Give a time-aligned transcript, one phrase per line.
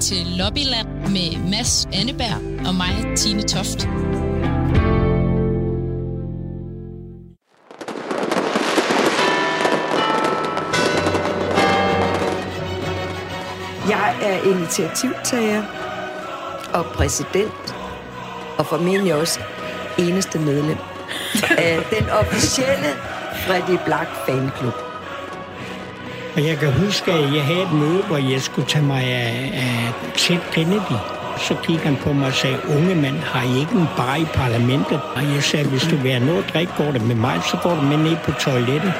[0.00, 3.88] til Lobbyland med Mads Anneberg og mig, Tine Toft.
[13.88, 15.62] Jeg er initiativtager
[16.74, 17.76] og præsident,
[18.58, 19.40] og formentlig også
[19.98, 20.78] eneste medlem
[21.58, 22.88] af den officielle
[23.46, 24.87] Freddy Black Fanklub.
[26.38, 29.50] Og jeg kan huske, at jeg havde et møde, hvor jeg skulle tage mig af,
[29.54, 30.98] af Ted Kennedy.
[31.38, 34.24] Så kiggede han på mig og sagde, unge mand, har I ikke en bar i
[34.24, 35.00] parlamentet?
[35.16, 37.58] Og jeg sagde, hvis du vil have noget at drikke, går det med mig, så
[37.62, 38.92] går du med ned på toilettet.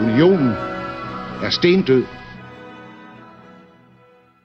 [0.00, 0.52] Unionen
[1.42, 2.04] er stendød.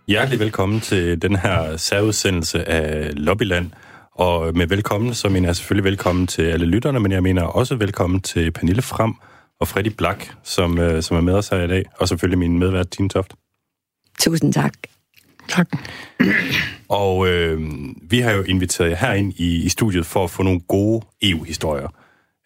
[0.08, 3.71] Hjertelig velkommen til den her særudsendelse af Lobbyland.
[4.16, 7.76] Og med velkommen, så mener jeg selvfølgelig velkommen til alle lytterne, men jeg mener også
[7.76, 9.13] velkommen til Pernille Frem
[9.59, 12.60] og Freddy Black, som, øh, som er med os her i dag, og selvfølgelig min
[12.60, 13.34] medvært, Tine Toft.
[14.20, 14.73] Tusind tak.
[15.49, 15.68] Tak.
[16.90, 17.62] Og øh,
[18.01, 21.88] vi har jo inviteret jer herind i, i studiet for at få nogle gode EU-historier.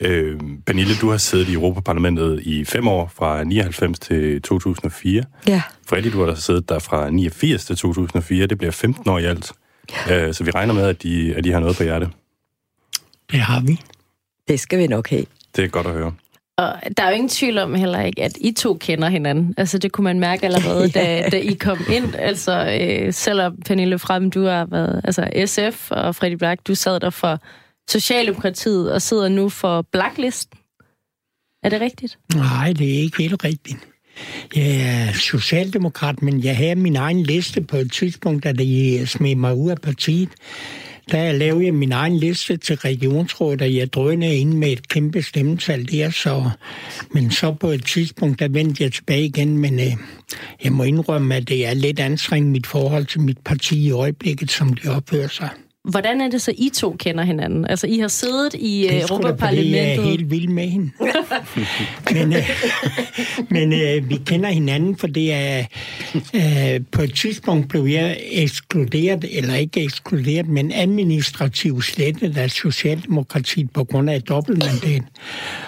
[0.02, 5.24] Øh, Pernille, du har siddet i Europaparlamentet i fem år, fra 99 til 2004.
[5.48, 5.62] Ja.
[5.88, 8.48] Freddy, du har siddet der fra 89 til 2004.
[8.48, 9.54] Det bliver 15 år i alt.
[10.12, 12.10] Øh, så vi regner med, at de, at de har noget på hjerte.
[13.32, 13.82] Det har vi.
[14.48, 15.26] Det skal vi nok have.
[15.56, 16.14] Det er godt at høre.
[16.58, 19.54] Og der er jo ingen tvivl om heller ikke, at I to kender hinanden.
[19.58, 22.16] Altså, det kunne man mærke allerede, da, da I kom ind.
[22.16, 27.00] Altså, øh, selvom Pernille Frem, du har været altså SF, og Freddy Black, du sad
[27.00, 27.40] der for
[27.90, 30.60] Socialdemokratiet og sidder nu for Blacklisten.
[31.64, 32.20] Er det rigtigt?
[32.36, 33.88] Nej, det er ikke helt rigtigt.
[34.56, 39.36] Jeg er socialdemokrat, men jeg havde min egen liste på et tidspunkt, da de smed
[39.36, 40.30] mig ud af partiet.
[41.12, 45.22] Der lavede jeg min egen liste til regionsrådet, og jeg drønede ind med et kæmpe
[45.22, 46.10] stemmetal der.
[46.10, 46.50] Så,
[47.12, 49.94] men så på et tidspunkt, der vendte jeg tilbage igen, men øh,
[50.64, 54.52] jeg må indrømme, at det er lidt anstrengt mit forhold til mit parti i øjeblikket,
[54.52, 55.50] som de opfører sig.
[55.88, 57.68] Hvordan er det så, I to kender hinanden?
[57.68, 59.78] Altså, I har siddet i Det fordi Europaparlamentet.
[59.78, 60.92] Jeg er helt vild med hende.
[62.14, 62.50] men øh,
[63.50, 65.64] men øh, vi kender hinanden, for det er...
[66.36, 73.72] Øh, på et tidspunkt blev jeg ekskluderet, eller ikke ekskluderet, men administrativt slettet af Socialdemokratiet
[73.72, 75.02] på grund af et dobbeltmandat.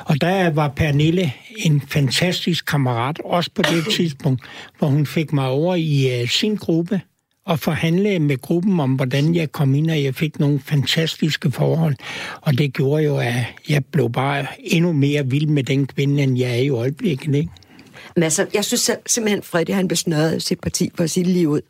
[0.06, 4.42] Og der var Pernille en fantastisk kammerat, også på det tidspunkt,
[4.78, 7.02] hvor hun fik mig over i øh, sin gruppe,
[7.50, 11.96] og forhandle med gruppen om, hvordan jeg kom ind, og jeg fik nogle fantastiske forhold.
[12.42, 13.34] Og det gjorde jo, at
[13.70, 17.36] jeg blev bare endnu mere vild med den kvinde, end jeg er i øjeblikket.
[17.36, 17.50] Ikke?
[18.16, 21.62] Men altså, jeg synes selv- simpelthen, Fredrik, han besnørrede sit parti for sit liv ud.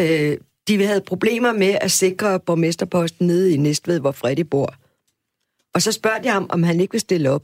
[0.00, 0.36] Øh,
[0.68, 4.74] de havde problemer med at sikre borgmesterposten nede i Næstved, hvor Fredrik bor.
[5.74, 7.42] Og så spørger jeg ham, om han ikke vil stille op.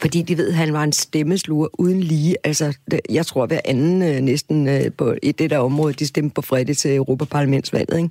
[0.00, 2.36] Fordi de ved, at han var en stemmesluger uden lige.
[2.44, 6.06] Altså, det- jeg tror, hver anden øh, næsten øh, på, i det der område, de
[6.06, 8.10] stemte på fredag til Europaparlamentsvalget, ikke?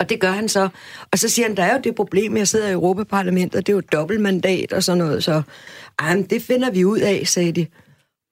[0.00, 0.68] Og det gør han så.
[1.12, 3.72] Og så siger han, der er jo det problem, jeg sidder i Europaparlamentet, og det
[3.72, 5.42] er jo dobbeltmandat og sådan noget, så
[5.98, 7.66] ej, men det finder vi ud af, sagde de.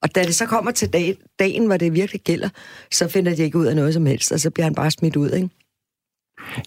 [0.03, 2.49] Og da det så kommer til dag, dagen, hvor det virkelig gælder,
[2.91, 5.15] så finder de ikke ud af noget som helst, og så bliver han bare smidt
[5.15, 5.49] ud, ikke?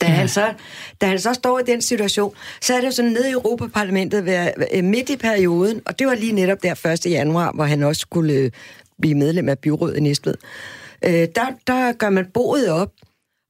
[0.01, 0.53] Da, han så,
[1.01, 4.25] da han så står i den situation, så er det jo sådan nede i Europaparlamentet
[4.25, 7.07] ved, øh, midt i perioden, og det var lige netop der 1.
[7.07, 8.51] januar, hvor han også skulle øh,
[9.01, 10.35] blive medlem af byrådet i Næstved.
[11.05, 12.91] Øh, der, der gør man boet op,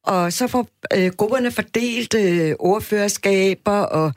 [0.05, 4.13] og så får øh, grupperne fordelt øh, ordførerskaber, og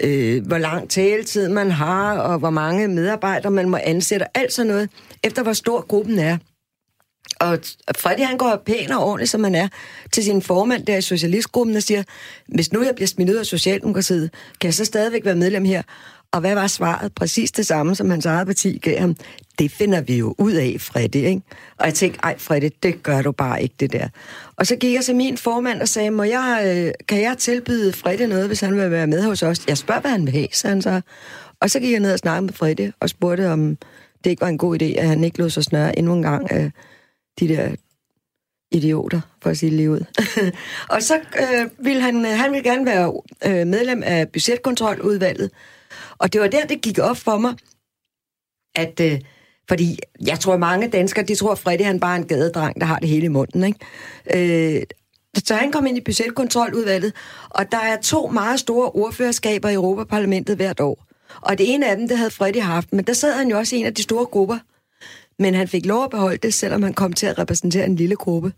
[0.00, 4.52] øh, hvor lang taletid man har, og hvor mange medarbejdere man må ansætte, og alt
[4.52, 4.90] sådan noget,
[5.24, 6.38] efter hvor stor gruppen er.
[7.40, 7.58] Og
[7.98, 9.68] Freddy, han går pæn og ordentligt, som han er,
[10.12, 12.02] til sin formand der i Socialistgruppen og siger,
[12.48, 15.82] hvis nu jeg bliver smidt ud af Socialdemokratiet, kan jeg så stadigvæk være medlem her?
[16.32, 17.14] Og hvad var svaret?
[17.14, 19.16] Præcis det samme, som hans eget parti gav ham.
[19.58, 21.42] Det finder vi jo ud af, Freddy, ikke?
[21.78, 24.08] Og jeg tænkte, ej Freddy, det gør du bare ikke, det der.
[24.56, 27.92] Og så gik jeg til min formand og sagde, Må jeg, øh, kan jeg tilbyde
[27.92, 29.66] Freddy noget, hvis han vil være med hos os?
[29.68, 31.00] Jeg spørger, hvad han vil have, sagde han så.
[31.60, 33.76] Og så gik jeg ned og snakkede med Freddy og spurgte, om
[34.24, 36.48] det ikke var en god idé, at han ikke lod sig snøre endnu en gang
[36.52, 36.70] Øh,
[37.40, 37.74] de der
[38.70, 40.04] idioter, for at sige det lige ud.
[40.94, 43.12] og så øh, ville han, øh, han ville gerne være
[43.46, 45.50] øh, medlem af budgetkontroludvalget.
[46.18, 47.54] Og det var der, det gik op for mig,
[48.74, 49.00] at...
[49.00, 49.20] Øh,
[49.68, 52.86] fordi jeg tror, mange danskere, de tror, at Freddy han bare er en gadedreng, der
[52.86, 53.64] har det hele i munden.
[53.64, 54.76] Ikke?
[54.76, 54.82] Øh,
[55.44, 57.12] så han kom ind i budgetkontroludvalget,
[57.50, 61.06] og der er to meget store ordførerskaber i Europaparlamentet hvert år.
[61.40, 63.76] Og det ene af dem, det havde Freddy haft, men der sad han jo også
[63.76, 64.58] i en af de store grupper.
[65.38, 68.16] Men han fik lov at beholde det, selvom han kom til at repræsentere en lille
[68.16, 68.52] gruppe.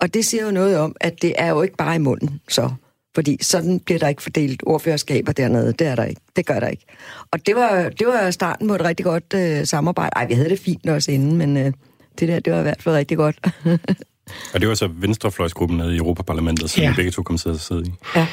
[0.00, 2.70] Og det siger jo noget om, at det er jo ikke bare i munden, så.
[3.14, 5.72] Fordi sådan bliver der ikke fordelt ordførerskaber dernede.
[5.72, 6.20] Det er der ikke.
[6.36, 6.84] Det gør der ikke.
[7.32, 10.10] Og det var, det var starten på et rigtig godt øh, samarbejde.
[10.16, 11.72] Ej, vi havde det fint også inden, men øh,
[12.18, 13.36] det der, det var i hvert fald rigtig godt.
[14.54, 16.92] og det var så Venstrefløjsgruppen nede i Europaparlamentet, som ja.
[16.96, 17.92] begge to kom til at sidde i.
[18.16, 18.26] Ja.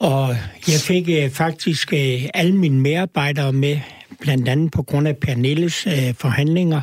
[0.00, 0.36] Og
[0.68, 3.80] jeg fik øh, faktisk øh, alle mine medarbejdere med,
[4.20, 6.80] blandt andet på grund af Pernilles øh, forhandlinger.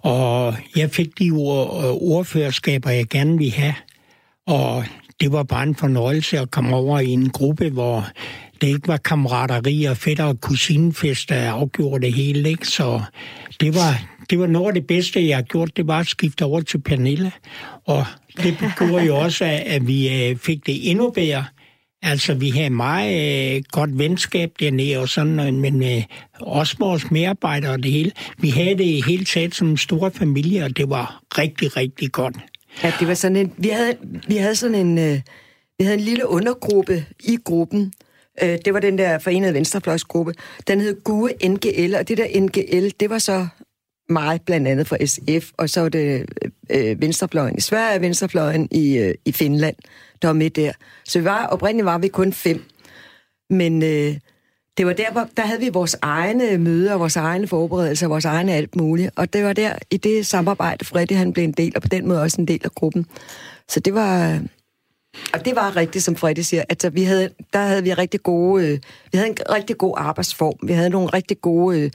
[0.00, 3.74] Og jeg fik de ord, øh, ordførerskaber, jeg gerne ville have.
[4.46, 4.84] Og
[5.20, 8.06] det var bare en fornøjelse at komme over i en gruppe, hvor
[8.60, 12.48] det ikke var kammerateri og fætter og kusinefest, der afgjorde det hele.
[12.48, 12.66] Ikke?
[12.66, 13.00] Så
[13.60, 16.44] det var, det var noget af det bedste, jeg har gjort, det var at skifte
[16.44, 17.32] over til Pernille.
[17.84, 18.04] Og
[18.42, 21.44] det gjorde jo også, at vi øh, fik det endnu bedre.
[22.02, 26.02] Altså, vi havde meget øh, godt venskab dernede og sådan, men øh,
[26.40, 28.12] også vores medarbejdere og det hele.
[28.38, 32.36] Vi havde det hele taget som en stor familie, og det var rigtig, rigtig godt.
[32.82, 33.52] Ja, det var sådan en...
[33.56, 33.96] Vi havde,
[34.28, 34.98] vi havde sådan en...
[34.98, 35.20] Øh,
[35.78, 37.92] vi havde en lille undergruppe i gruppen.
[38.42, 40.34] Øh, det var den der forenede venstrefløjsgruppe.
[40.68, 43.46] Den hed GUE NGL, og det der NGL, det var så
[44.08, 48.68] mig blandt andet fra SF, og så var det øh, øh, venstrefløjen i Sverige, venstrefløjen
[48.70, 49.76] i, øh, i Finland,
[50.22, 50.72] der var med der.
[51.04, 52.64] Så vi var, oprindeligt var vi kun fem.
[53.50, 54.16] Men øh,
[54.78, 58.52] det var der, hvor der havde vi vores egne møder, vores egne forberedelser, vores egne
[58.52, 59.10] alt muligt.
[59.16, 62.08] Og det var der, i det samarbejde, Freddy han blev en del, og på den
[62.08, 63.06] måde også en del af gruppen.
[63.68, 64.40] Så det var...
[65.34, 66.62] Og det var rigtigt, som Freddy siger.
[66.68, 68.66] Altså, vi havde, der havde vi rigtig gode...
[68.66, 68.78] Øh,
[69.12, 70.54] vi havde en rigtig god arbejdsform.
[70.62, 71.80] Vi havde nogle rigtig gode...
[71.80, 71.90] Øh,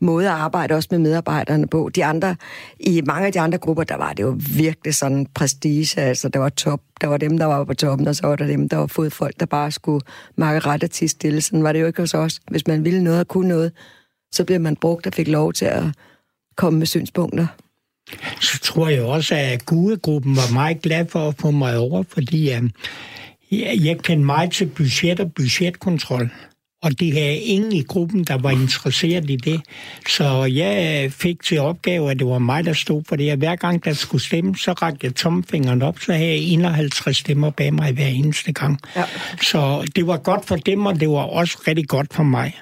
[0.00, 1.90] måde at arbejde også med medarbejderne på.
[1.94, 2.36] De andre,
[2.80, 6.38] I mange af de andre grupper, der var det jo virkelig sådan prestige, altså der
[6.38, 8.76] var top, der var dem, der var på toppen, og så var der dem, der
[8.76, 10.04] var fået folk, der bare skulle
[10.36, 11.40] makke ret til stille.
[11.40, 12.40] Sådan var det jo ikke hos os.
[12.50, 13.72] Hvis man ville noget og kunne noget,
[14.32, 15.84] så blev man brugt og fik lov til at
[16.56, 17.46] komme med synspunkter.
[18.40, 22.52] Så tror jeg også, at Gudegruppen var meget glad for at få mig over, fordi
[22.52, 22.62] øh,
[23.86, 26.30] jeg kendte meget til budget og budgetkontrol
[26.82, 29.60] og de havde ingen i gruppen, der var interesseret i det.
[30.08, 33.38] Så jeg fik til opgave, at det var mig, der stod for det.
[33.38, 37.50] Hver gang der skulle stemme, så rakte jeg tomfingeren op, så havde jeg 51 stemmer
[37.50, 38.80] bag mig hver eneste gang.
[38.96, 39.04] Ja.
[39.42, 42.58] Så det var godt for dem, og det var også rigtig godt for mig.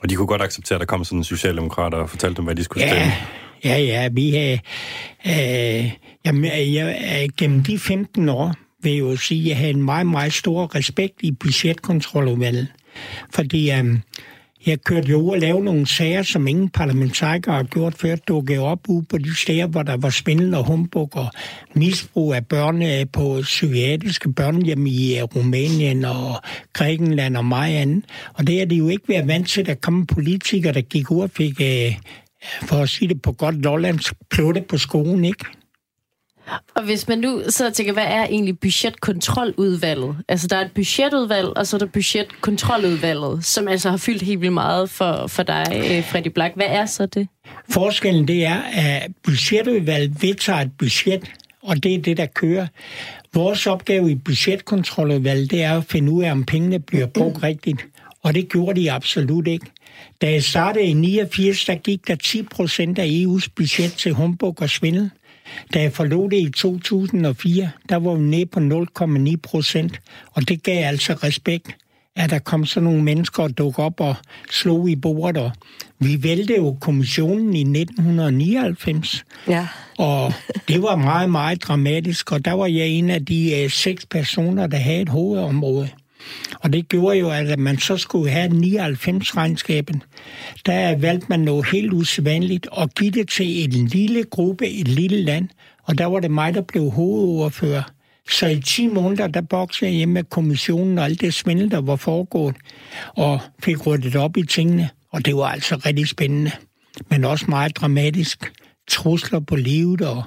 [0.00, 2.54] Og de kunne godt acceptere, at der kom sådan en socialdemokrat og fortalte dem, hvad
[2.54, 3.12] de skulle stemme?
[3.64, 4.58] Ja, ja, vi havde...
[5.26, 5.92] Øh,
[6.24, 9.70] jamen, øh, jeg, øh, gennem de 15 år vil jeg jo sige, at jeg havde
[9.70, 12.66] en meget, meget stor respekt i budgetkontroludvalget.
[13.34, 13.98] Fordi øh,
[14.66, 18.58] jeg kørte jo ud og lavede nogle sager, som ingen parlamentarikere har gjort før, dukkede
[18.58, 21.26] op ude på de steder, hvor der var svindel og humbug og
[21.74, 28.04] misbrug af børn på psykiatriske børnehjem i Rumænien og Grækenland og meget andet.
[28.34, 31.10] Og det er det jo ikke været vant til, at der kom politikere, der gik
[31.10, 31.60] ud og fik,
[32.62, 35.44] for at sige det på godt lollands, plutte på skoen, ikke?
[36.74, 40.16] Og hvis man nu så tænker, hvad er egentlig budgetkontroludvalget?
[40.28, 44.40] Altså, der er et budgetudvalg, og så er der budgetkontroludvalget, som altså har fyldt helt
[44.40, 46.54] vildt meget for, for dig, øh, Freddy Black.
[46.56, 47.28] Hvad er så det?
[47.70, 51.30] Forskellen det er, at budgetudvalget vedtager et budget,
[51.62, 52.66] og det er det, der kører.
[53.34, 57.86] Vores opgave i budgetkontroludvalget, det er at finde ud af, om pengene bliver brugt rigtigt.
[58.22, 59.66] Og det gjorde de absolut ikke.
[60.24, 64.62] Da jeg startede i 89, der gik der 10 procent af EU's budget til humbug
[64.62, 65.10] og svindel.
[65.74, 70.00] Da jeg forlod det i 2004, der var vi nede på 0,9 procent,
[70.32, 71.76] og det gav altså respekt,
[72.16, 74.14] at der kom så nogle mennesker og dukke op og
[74.50, 75.42] slog i bordet.
[75.42, 75.52] Og
[75.98, 79.66] vi vælte jo kommissionen i 1999, ja.
[79.98, 80.32] og
[80.68, 84.66] det var meget, meget dramatisk, og der var jeg en af de uh, seks personer,
[84.66, 85.88] der havde et hovedområde.
[86.60, 90.02] Og det gjorde jo, at man så skulle have 99-regnskaben.
[90.66, 95.22] Der valgte man noget helt usædvanligt og give det til en lille gruppe, et lille
[95.22, 95.48] land.
[95.84, 97.82] Og der var det mig, der blev hovedordfører.
[98.30, 101.80] Så i 10 måneder, der boksede jeg hjemme med kommissionen og alt det svindel, der
[101.80, 102.56] var foregået,
[103.16, 104.90] og fik ryddet op i tingene.
[105.12, 106.50] Og det var altså rigtig spændende,
[107.10, 108.52] men også meget dramatisk.
[108.88, 110.22] Trusler på livet og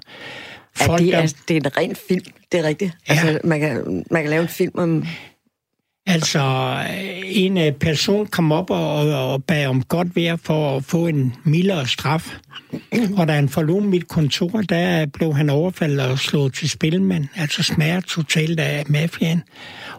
[0.75, 1.33] folk, ja, det, er, der...
[1.47, 2.91] det er en ren film, det er rigtigt.
[3.09, 3.13] Ja.
[3.13, 5.05] Altså, man, kan, man kan lave en film om
[6.09, 6.73] Altså,
[7.25, 11.35] en øh, person kom op og, og bad om godt vejr for at få en
[11.43, 12.37] mildere straf.
[13.17, 17.27] Og da han forlod mit kontor, der blev han overfaldet og slået til spilmand.
[17.35, 19.43] Altså smager totalt af mafiaen.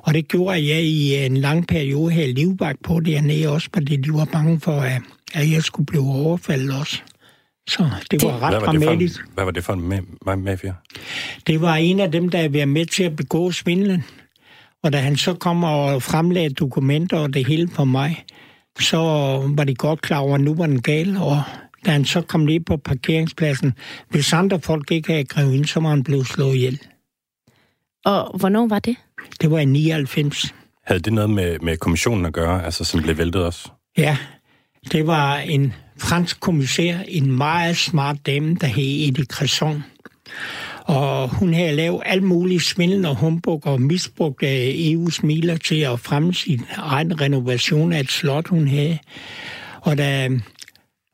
[0.02, 3.96] Og det gjorde jeg i en lang periode her i livvagt på dernede også, fordi
[3.96, 4.80] de var bange for,
[5.34, 7.02] at jeg skulle blive overfaldet også.
[7.68, 9.20] Så det var ret hvad var dramatisk.
[9.20, 9.64] Det for en, hvad var det
[10.24, 10.74] for en mafia?
[11.46, 14.04] Det var en af dem, der havde været med til at begå svindlen.
[14.82, 18.25] Og da han så kom og fremlagde dokumenter og det hele for mig,
[18.80, 18.99] så
[19.56, 21.42] var de godt klar over, at nu var den gal, og
[21.87, 23.73] da han så kom ned på parkeringspladsen,
[24.08, 26.80] hvis andre folk ikke havde grevet ind, så var han blevet slået ihjel.
[28.04, 28.97] Og hvornår var det?
[29.40, 30.54] Det var i 99.
[30.87, 33.68] Havde det noget med, med kommissionen at gøre, altså som blev væltet også?
[33.97, 34.16] Ja,
[34.92, 39.85] det var en fransk kommissær, en meget smart dame, der hed Edith Cresson.
[40.88, 46.00] Og hun havde lavet alt muligt svindel og humbug og misbrugt EU's midler til at
[46.00, 48.99] fremme sin egen renovation af et slot, hun havde.
[49.80, 50.28] Og da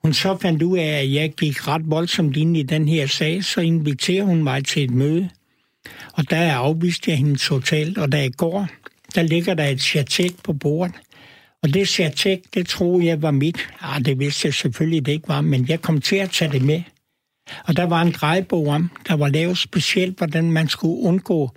[0.03, 3.45] hun så fandt ud af, at jeg gik ret voldsomt ind i den her sag,
[3.45, 5.29] så inviterer hun mig til et møde.
[6.13, 8.69] Og der afviste jeg hende totalt, og da jeg går,
[9.15, 10.95] der ligger der et chatek på bordet.
[11.63, 13.69] Og det chatek, det troede jeg var mit.
[13.81, 16.63] Ah, det vidste jeg selvfølgelig, det ikke var, men jeg kom til at tage det
[16.63, 16.83] med.
[17.65, 21.51] Og der var en drejebog om, der var lavet specielt, hvordan man skulle undgå,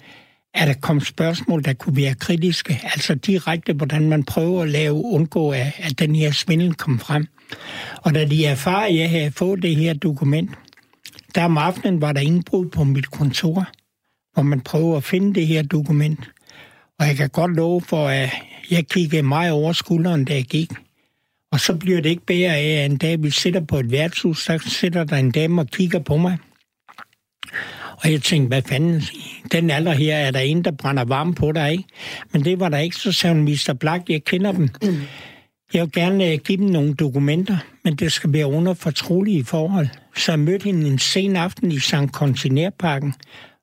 [0.53, 2.81] at der kom spørgsmål, der kunne være kritiske.
[2.83, 7.27] Altså direkte, hvordan man prøver at lave undgå, at, at den her svindel kom frem.
[8.01, 10.51] Og da de erfarer, at jeg havde fået det her dokument,
[11.35, 13.67] der om aftenen var der indbrud på mit kontor,
[14.33, 16.19] hvor man prøver at finde det her dokument.
[16.99, 18.29] Og jeg kan godt love for, at
[18.71, 20.71] jeg kiggede meget over skulderen, da jeg gik.
[21.51, 24.43] Og så bliver det ikke bedre af, at en dag vi sidder på et værtshus,
[24.43, 26.37] så sidder der en dame og kigger på mig.
[28.03, 29.01] Og jeg tænkte, hvad fanden,
[29.51, 31.83] den alder her er der en, der brænder varme på dig, ikke?
[32.31, 33.75] Men det var der ikke, så sagde hun, Mr.
[33.79, 34.69] Black, jeg kender dem.
[35.73, 39.87] Jeg vil gerne øh, give dem nogle dokumenter, men det skal være under fortrolige forhold.
[40.15, 42.11] Så jeg mødte hende en sen aften i St.
[42.13, 43.13] Kontinærparken,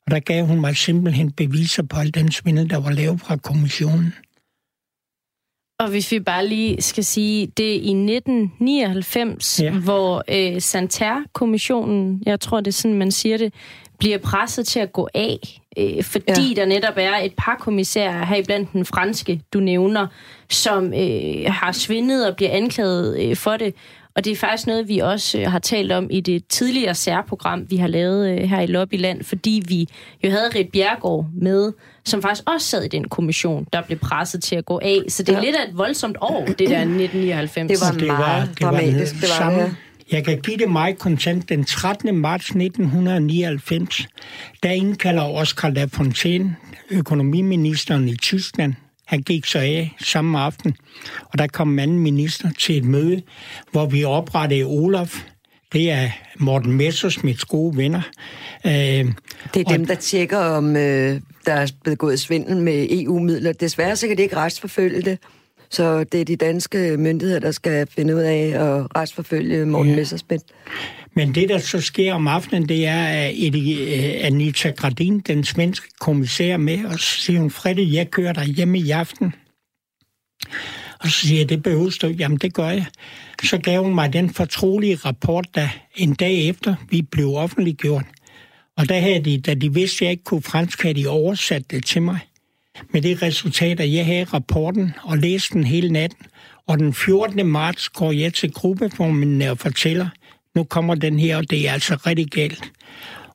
[0.06, 3.36] og der gav hun mig simpelthen beviser på al den svindel, der var lavet fra
[3.36, 4.14] kommissionen.
[5.78, 9.72] Og hvis vi bare lige skal sige, det er i 1999, ja.
[9.72, 13.54] hvor øh, Santerre-kommissionen, jeg tror det er sådan, man siger det,
[13.98, 16.60] bliver presset til at gå af, øh, fordi ja.
[16.60, 20.06] der netop er et par kommissærer, her blandt den franske, du nævner,
[20.50, 23.74] som øh, har svindet og bliver anklaget øh, for det.
[24.16, 27.70] Og det er faktisk noget, vi også øh, har talt om i det tidligere særprogram,
[27.70, 29.88] vi har lavet øh, her i Lobbyland, fordi vi
[30.24, 31.72] jo havde Rit Bjergård med,
[32.04, 34.98] som faktisk også sad i den kommission, der blev presset til at gå af.
[35.08, 35.44] Så det er ja.
[35.44, 37.80] lidt af et voldsomt år, det der 1999.
[37.80, 39.14] Det var det meget var, det dramatisk.
[39.14, 39.70] Var det var samme, ja.
[40.12, 42.16] Jeg kan give det mig kontant den 13.
[42.16, 44.06] marts 1999.
[44.62, 46.56] Der indkalder Oscar Lafontaine,
[46.90, 48.74] økonomiministeren i Tyskland,
[49.06, 50.76] han gik så af samme aften,
[51.32, 53.22] og der kom anden minister til et møde,
[53.72, 55.24] hvor vi oprettede Olaf.
[55.72, 58.02] Det er Morten Messersmiths gode venner.
[58.66, 59.12] Øh, det
[59.54, 63.52] er dem, der tjekker, om øh, der er blevet gået svindel med EU-midler.
[63.52, 65.18] Desværre så kan det ikke retsforfølge det.
[65.70, 69.96] Så det er de danske myndigheder, der skal finde ud af at retsforfølge Morten ja.
[69.96, 70.44] Messersmith.
[71.14, 75.88] Men det, der så sker om aftenen, det er, at øh, Anita Gradin, den svenske
[76.00, 79.34] kommissær, med, og så siger hun, Fredde, jeg kører dig hjemme i aften.
[81.00, 82.86] Og så siger jeg, det behøver du Jamen, det gør jeg.
[83.42, 88.04] Så gav hun mig den fortrolige rapport, der en dag efter vi blev offentliggjort.
[88.76, 91.70] Og der havde de, da de vidste, at jeg ikke kunne fransk, havde de oversat
[91.70, 92.18] det til mig.
[92.90, 96.26] Med det resultat, at jeg havde rapporten og læste den hele natten.
[96.66, 97.46] Og den 14.
[97.46, 100.08] marts går jeg til gruppeformen og øh, fortæller,
[100.54, 102.72] nu kommer den her, og det er altså rigtig galt.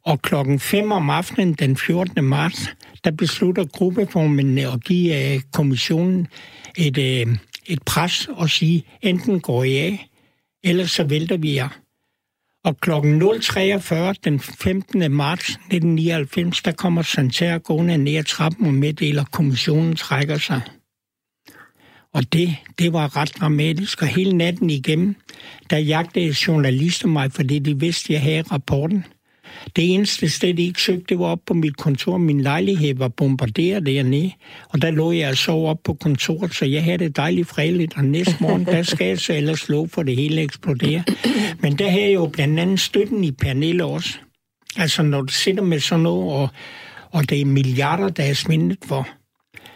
[0.03, 2.23] Og klokken 5 om aftenen den 14.
[2.23, 2.69] marts,
[3.03, 6.27] der beslutter gruppeformændene at give uh, kommissionen
[6.77, 7.35] et, uh,
[7.65, 10.09] et pres og sige, enten går I af,
[10.63, 11.69] eller så vælter vi jer.
[12.63, 15.11] Og klokken 0.43 den 15.
[15.11, 20.61] marts 1999, der kommer Santerre gående ned ad trappen og meddeler, at kommissionen trækker sig.
[22.13, 25.15] Og det, det var ret dramatisk, og hele natten igennem,
[25.69, 29.05] der jagtede journalister mig, fordi de vidste, at jeg havde rapporten.
[29.75, 32.17] Det eneste sted, de ikke søgte, det var op på mit kontor.
[32.17, 34.31] Min lejlighed var bombarderet dernede,
[34.69, 37.97] og der lå jeg og sov op på kontoret, så jeg havde det dejligt fredeligt,
[37.97, 41.03] og næste morgen, der skal jeg så ellers slå for det hele eksplodere.
[41.59, 44.17] Men der havde jeg jo blandt andet støtten i Pernille også.
[44.77, 46.49] Altså, når du sidder med sådan noget, og,
[47.11, 49.07] og det er milliarder, der er svindet for,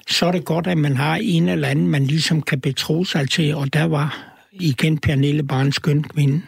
[0.09, 3.29] så er det godt, at man har en eller anden, man ligesom kan betro sig
[3.29, 6.41] til, og der var igen Pernille bare en skøn kvinde.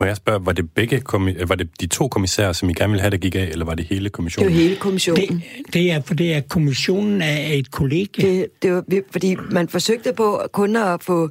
[0.00, 1.02] Må jeg spørge, var det, begge,
[1.48, 3.74] var det de to kommissærer, som I gerne ville have, der gik af, eller var
[3.74, 4.48] det hele kommissionen?
[4.48, 5.42] Det var hele kommissionen.
[5.66, 8.22] Det, det er, for det er kommissionen af et kollega.
[8.22, 11.30] Det, det var, fordi man forsøgte på kun at få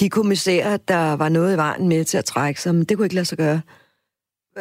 [0.00, 3.06] de kommissærer, der var noget i vejen med til at trække sig, men det kunne
[3.06, 3.60] ikke lade sig gøre.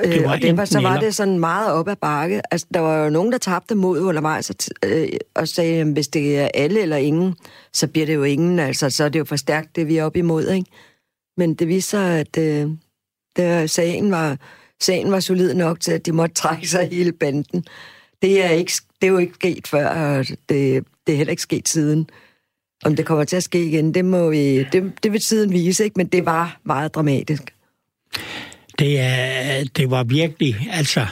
[0.05, 2.41] Øh, og det var, så var det sådan meget op ad bakke.
[2.51, 6.07] Altså, der var jo nogen, der tabte mod undervejs og, øh, og sagde, at hvis
[6.07, 7.35] det er alle eller ingen,
[7.73, 8.59] så bliver det jo ingen.
[8.59, 10.71] Altså, så er det jo for stærkt, det vi er op imod, ikke?
[11.37, 12.71] Men det viser sig, at øh,
[13.35, 14.37] der, sagen, var,
[14.81, 17.65] sagen var solid nok til, at de måtte trække sig hele banden.
[18.21, 21.41] Det er, ikke, det er jo ikke sket før, og det, det er heller ikke
[21.41, 22.09] sket siden.
[22.85, 25.83] Om det kommer til at ske igen, det, må vi, det, det vil tiden vise,
[25.83, 25.93] ikke?
[25.97, 27.53] men det var meget dramatisk.
[28.79, 31.05] Det, er, det var virkelig, altså,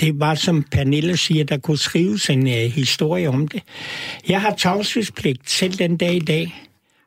[0.00, 3.62] det var som Pernille siger, der kunne skrives en uh, historie om det.
[4.28, 6.62] Jeg har tavshedspligt selv den dag i dag.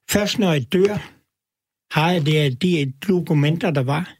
[0.09, 1.11] Først når jeg dør,
[1.91, 4.15] har jeg det, de dokumenter, der var.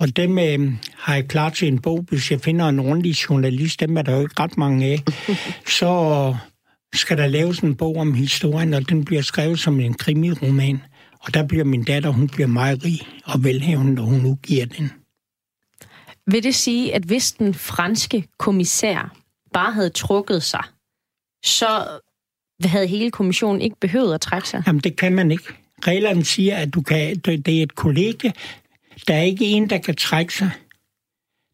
[0.00, 3.80] Og dem øh, har jeg klar til en bog, hvis jeg finder en ordentlig journalist.
[3.80, 4.98] Dem er der jo ikke ret mange af.
[5.78, 6.36] Så
[6.94, 10.82] skal der laves en bog om historien, og den bliver skrevet som en krimiroman.
[11.20, 14.90] Og der bliver min datter, hun bliver meget rig og velhævende, når hun udgiver den.
[16.30, 19.16] Vil det sige, at hvis den franske kommissær
[19.52, 20.62] bare havde trukket sig,
[21.44, 22.00] så
[22.64, 24.62] havde hele kommissionen ikke behøvet at trække sig?
[24.66, 25.44] Jamen, det kan man ikke.
[25.86, 28.30] Reglerne siger, at du kan, det er et kollega.
[29.08, 30.50] Der er ikke en, der kan trække sig.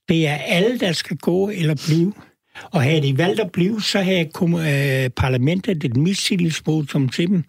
[0.09, 2.13] Det er alle, der skal gå eller blive.
[2.71, 7.45] Og havde de valgt at blive, så havde øh, parlamentet et mistillidsvotum til dem.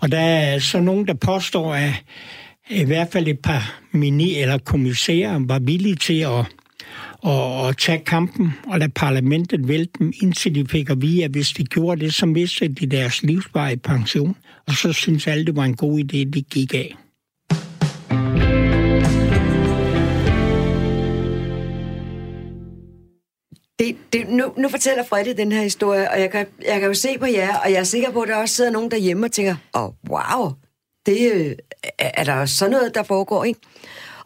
[0.00, 2.04] Og der er så nogen, der påstår, at
[2.70, 6.46] i hvert fald et par mini- eller kommissærer var villige til at,
[7.26, 11.30] at, at tage kampen og lade parlamentet vælte dem, indtil de fik at vide, at
[11.30, 14.36] hvis de gjorde det, så mistede de deres livsvarige pension.
[14.66, 16.94] Og så synes alle, det var en god idé, de gik af.
[23.78, 26.94] Det, det, nu, nu fortæller Freddy den her historie, og jeg kan, jeg kan jo
[26.94, 29.32] se på jer, og jeg er sikker på, at der også sidder nogen derhjemme og
[29.32, 30.52] tænker, åh, oh, wow,
[31.06, 31.56] det øh,
[31.98, 33.60] er der sådan noget, der foregår, ikke?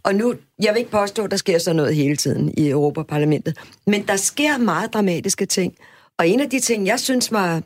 [0.02, 3.58] Og nu, jeg vil ikke påstå, at der sker sådan noget hele tiden i Europaparlamentet,
[3.86, 5.76] men der sker meget dramatiske ting.
[6.18, 7.62] Og en af de ting, jeg synes var,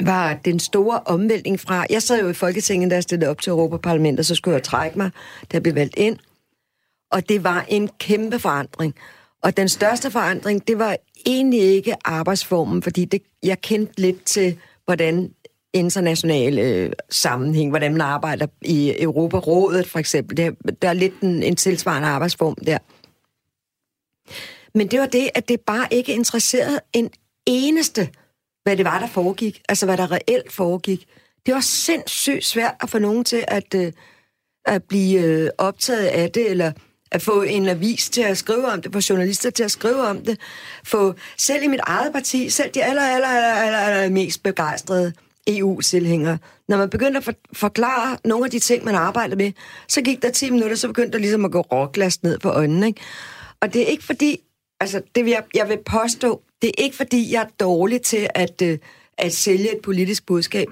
[0.00, 1.86] var den store omvæltning fra...
[1.90, 4.98] Jeg sad jo i Folketinget, da jeg stillede op til Europaparlamentet, så skulle jeg trække
[4.98, 6.16] mig, da jeg blev valgt ind.
[7.10, 8.94] Og det var en kæmpe forandring.
[9.42, 14.58] Og den største forandring, det var egentlig ikke arbejdsformen, fordi det, jeg kendte lidt til,
[14.84, 15.30] hvordan
[15.72, 20.36] international øh, sammenhæng, hvordan man arbejder i Europarådet for eksempel.
[20.36, 22.78] Det, der er lidt en, en tilsvarende arbejdsform der.
[24.74, 27.10] Men det var det, at det bare ikke interesserede en
[27.46, 28.08] eneste,
[28.62, 29.62] hvad det var, der foregik.
[29.68, 31.06] Altså, hvad der reelt foregik.
[31.46, 33.92] Det var sindssygt svært at få nogen til at, øh,
[34.66, 36.72] at blive øh, optaget af det, eller
[37.12, 40.24] at få en avis til at skrive om det, få journalister til at skrive om
[40.24, 40.40] det,
[40.84, 45.12] få selv i mit eget parti, selv de aller, aller, aller, aller, aller mest begejstrede
[45.58, 49.52] EU-tilhængere, når man begyndte at for, forklare nogle af de ting, man arbejder med,
[49.88, 52.86] så gik der 10 minutter, så begyndte der ligesom at gå råglas ned på øjnene.
[52.86, 53.00] Ikke?
[53.60, 54.40] Og det er ikke fordi,
[54.80, 58.28] altså det vil jeg, jeg vil påstå, det er ikke fordi, jeg er dårlig til
[58.34, 58.78] at, øh,
[59.18, 60.68] at sælge et politisk budskab.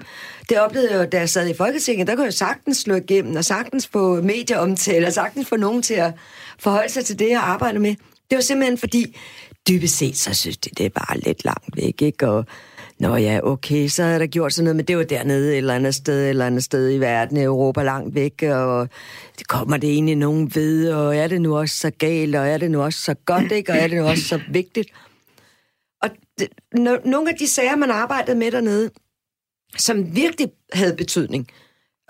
[0.49, 3.35] Det oplevede jeg jo, da jeg sad i Folketinget, der kunne jeg sagtens slå igennem,
[3.35, 6.13] og sagtens få medieomtale, og sagtens få nogen til at
[6.59, 7.95] forholde sig til det, jeg arbejder med.
[8.29, 9.17] Det var simpelthen fordi,
[9.69, 12.27] dybest set, så synes de, det er bare lidt langt væk, ikke?
[12.27, 12.45] Og
[12.99, 15.75] Nå ja, okay, så er der gjort sådan noget, men det var dernede et eller
[15.75, 18.89] andet sted, et eller andet sted i verden, i Europa langt væk, og
[19.39, 22.57] det kommer det egentlig nogen ved, og er det nu også så galt, og er
[22.57, 23.71] det nu også så godt, ikke?
[23.71, 24.89] og er det nu også så vigtigt?
[26.01, 26.09] Og
[26.39, 26.47] det,
[27.05, 28.89] nogle af de sager, man arbejdede med dernede,
[29.77, 31.47] som virkelig havde betydning,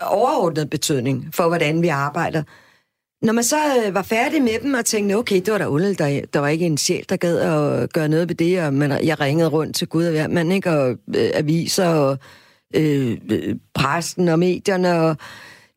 [0.00, 2.42] overordnet betydning for, hvordan vi arbejder,
[3.22, 3.56] når man så
[3.86, 6.48] øh, var færdig med dem og tænkte, okay, det var da underligt, der, der var
[6.48, 9.76] ikke en sjæl, der gad at gøre noget ved det, og man, jeg ringede rundt
[9.76, 10.70] til Gud og hver mand, ikke?
[10.70, 12.18] og øh, aviser og
[12.74, 15.16] øh, øh præsten og medierne, og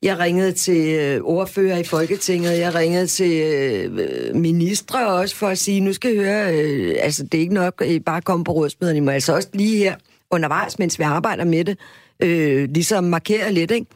[0.02, 5.58] jeg ringede til øh, ordfører i Folketinget, jeg ringede til øh, ministre også for at
[5.58, 8.52] sige, nu skal I høre, øh, altså det er ikke nok, I bare komme på
[8.52, 9.96] rådsmøderne, I må altså også lige her
[10.32, 11.78] undervejs, mens vi arbejder med det,
[12.20, 13.88] øh, ligesom markere lidt, ikke?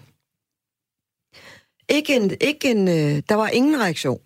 [1.89, 4.19] Ikke en, ikke en, øh, der var ingen reaktion.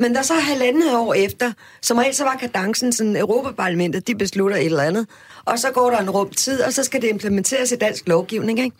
[0.00, 4.56] Men der så halvandet år efter, som regel så var kadencen sådan, Europaparlamentet, de beslutter
[4.56, 5.06] et eller andet,
[5.44, 8.58] og så går der en rum tid, og så skal det implementeres i dansk lovgivning,
[8.58, 8.76] ikke?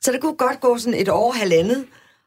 [0.00, 1.84] Så det kunne godt gå sådan et år, halvandet,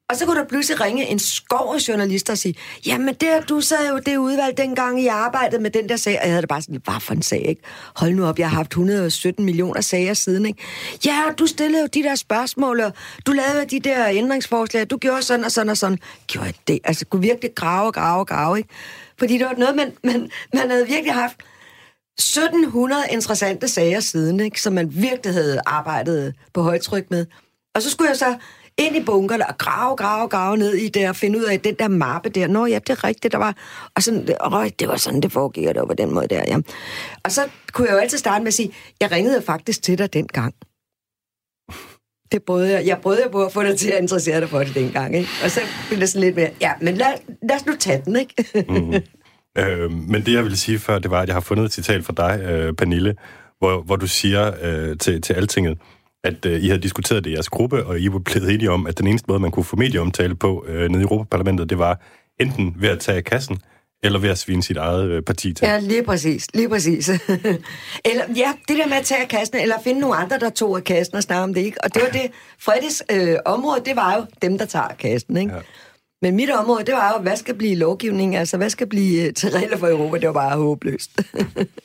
[0.09, 3.61] og så kunne der pludselig ringe en skov af journalister og sige, jamen der, du
[3.61, 6.19] sad jo det udvalg dengang, I arbejdede med den der sag.
[6.19, 7.61] Og jeg havde det bare sådan, hvad for en sag, ikke?
[7.95, 10.63] Hold nu op, jeg har haft 117 millioner sager siden, ikke?
[11.05, 12.93] Ja, du stillede jo de der spørgsmål, og
[13.25, 15.99] du lavede de der ændringsforslag, du gjorde sådan og sådan og sådan.
[16.27, 16.79] Gjorde jeg det?
[16.83, 18.69] Altså, kunne virkelig grave, grave, grave, ikke?
[19.19, 21.37] Fordi det var noget, man, man, man havde virkelig haft
[22.19, 24.61] 1700 interessante sager siden, ikke?
[24.61, 27.25] Som man virkelig havde arbejdet på højtryk med.
[27.75, 28.35] Og så skulle jeg så
[28.77, 31.75] ind i bunkerne og grave, grave, grave ned i det og finde ud af den
[31.79, 32.47] der mappe der.
[32.47, 33.55] Nå ja, det er rigtigt, der var...
[33.95, 36.43] Og sådan, åh, det var sådan, det foregik, og det var på den måde der,
[36.47, 36.57] ja.
[37.23, 37.41] Og så
[37.73, 40.53] kunne jeg jo altid starte med at sige, jeg ringede faktisk til dig dengang.
[42.31, 42.85] Det brød jeg.
[42.85, 45.29] Jeg brød på at få dig til at interessere dig for det dengang, ikke?
[45.43, 47.13] Og så blev det sådan lidt mere, ja, men lad,
[47.49, 48.33] lad os nu tage den, ikke?
[48.69, 48.93] mm.
[49.63, 52.05] øh, men det, jeg ville sige før, det var, at jeg har fundet et citat
[52.05, 53.15] fra dig, øh, Pernille,
[53.59, 55.77] hvor, hvor du siger øh, til, til altinget,
[56.25, 58.87] at øh, I havde diskuteret det i jeres gruppe, og I var blevet enige om,
[58.87, 61.99] at den eneste måde, man kunne få medieomtale på øh, nede i Europaparlamentet, det var
[62.39, 63.57] enten ved at tage kassen,
[64.03, 65.67] eller ved at svine sit eget øh, parti til.
[65.67, 66.47] Ja, lige præcis.
[66.53, 67.09] Lige præcis.
[68.09, 70.83] eller, ja, det der med at tage kassen, eller finde nogle andre, der tog af
[70.83, 71.83] kassen og snakke om det, ikke?
[71.83, 75.53] Og det var det, Freddys øh, område, det var jo dem, der tager kassen, ikke?
[75.53, 75.59] Ja.
[76.21, 78.35] Men mit område, det var jo, hvad skal blive lovgivning?
[78.35, 80.17] Altså, hvad skal blive øh, til regler for Europa?
[80.17, 81.11] Det var bare håbløst.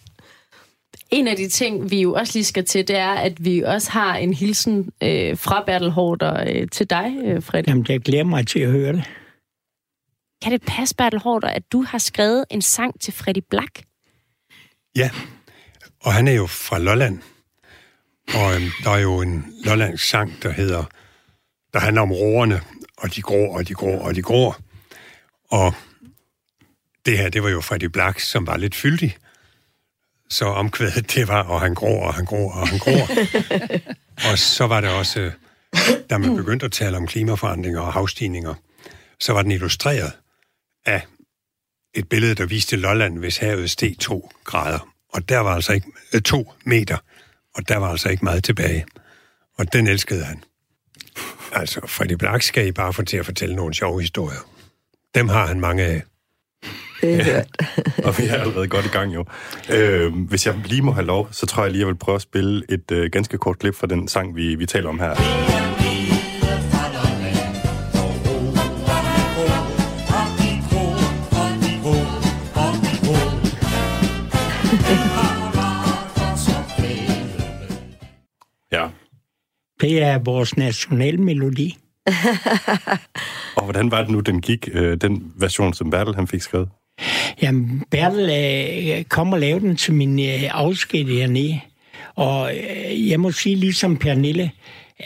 [1.11, 3.90] en af de ting, vi jo også lige skal til, det er, at vi også
[3.90, 7.64] har en hilsen øh, fra Bertel Hårder øh, til dig, øh, Fred.
[7.66, 9.05] Jamen, jeg glæder mig til at høre det.
[10.42, 13.83] Kan det passe, Bertel Hårder, at du har skrevet en sang til Freddy Black?
[14.96, 15.11] Ja,
[16.01, 17.18] og han er jo fra Lolland.
[18.35, 20.85] Og øhm, der er jo en lollandsk sang, der hedder,
[21.73, 22.61] der handler om roerne,
[22.96, 24.55] og de grå, og de grå, og de grå.
[25.51, 25.75] Og
[27.07, 29.16] det her, det var jo Freddy Black, som var lidt fyldig.
[30.31, 33.09] Så omkvædet, det var, og han grår, og han grår, og han grår.
[34.31, 35.31] og så var det også,
[36.11, 38.55] da man begyndte at tale om klimaforandringer og havstigninger,
[39.21, 40.12] så var den illustreret
[40.87, 41.03] af
[41.95, 44.88] et billede, der viste Lolland, hvis havet steg to grader.
[45.12, 46.97] Og der var altså ikke øh, to meter,
[47.55, 48.87] og der var altså ikke meget tilbage.
[49.59, 50.45] Og den elskede han.
[51.53, 54.38] Altså, Freddy Black skal I bare få til at fortælle nogle sjove historier.
[55.14, 56.03] Dem har han mange af.
[57.00, 57.46] Det er hørt.
[58.06, 59.24] og vi er allerede godt i gang jo.
[59.72, 62.22] Øh, hvis jeg lige må have lov, så tror jeg lige, jeg vil prøve at
[62.22, 65.14] spille et øh, ganske kort klip fra den sang, vi, vi taler om her.
[78.72, 78.88] Ja.
[79.80, 81.78] Det er vores nationalmelodi.
[83.56, 86.68] Og hvordan var det nu, den gik, øh, den version, som Bertel han fik skrevet?
[87.42, 91.60] Jamen, Bertel øh, kom og lavede den til min øh, afsked dernede.
[92.14, 94.50] Og øh, jeg må sige, ligesom Pernille,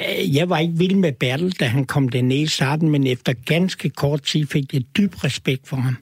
[0.00, 3.32] øh, jeg var ikke vild med Bertel, da han kom dernede i starten, men efter
[3.46, 5.96] ganske kort tid fik jeg dyb respekt for ham.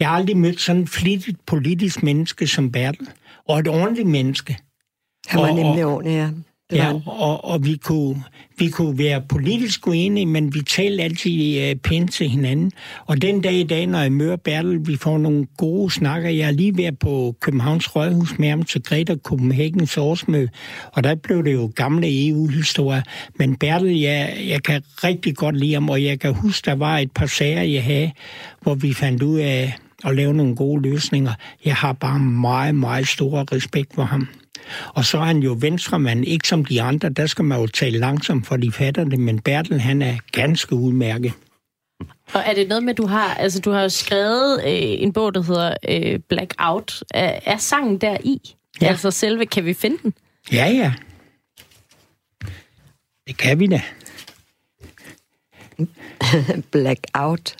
[0.00, 3.06] Jeg har aldrig mødt sådan et flittigt politisk menneske som Bertel,
[3.48, 4.56] og et ordentligt menneske.
[5.26, 6.28] Han var Og- nemlig ordentlig, ja.
[6.76, 7.02] Ja, han.
[7.06, 8.22] og, og vi, kunne,
[8.58, 12.72] vi kunne være politisk uenige, men vi talte altid øh, pænt til hinanden.
[13.06, 16.28] Og den dag i dag, når jeg møder Bertel, vi får nogle gode snakker.
[16.28, 20.48] Jeg er lige ved på Københavns Rådhus med ham til Greta Copenhagens årsmøde,
[20.92, 23.02] og der blev det jo gamle EU-historier.
[23.38, 26.98] Men Bertel, jeg, jeg kan rigtig godt lide ham, og jeg kan huske, der var
[26.98, 28.10] et par sager, jeg havde,
[28.62, 31.32] hvor vi fandt ud af at lave nogle gode løsninger.
[31.64, 34.28] Jeg har bare meget, meget stor respekt for ham.
[34.94, 37.98] Og så er han jo venstremand, ikke som de andre, der skal man jo tale
[37.98, 41.32] langsomt, for de fatter det, men Bertel, han er ganske udmærket.
[42.32, 45.34] Og er det noget med, du har, altså du har jo skrevet øh, en bog,
[45.34, 47.04] der hedder øh, Blackout.
[47.14, 48.54] Er, er sangen der i?
[48.80, 48.86] Ja.
[48.86, 50.14] Altså selve, kan vi finde den?
[50.52, 50.92] Ja, ja.
[53.26, 53.82] Det kan vi da.
[56.72, 57.56] Blackout.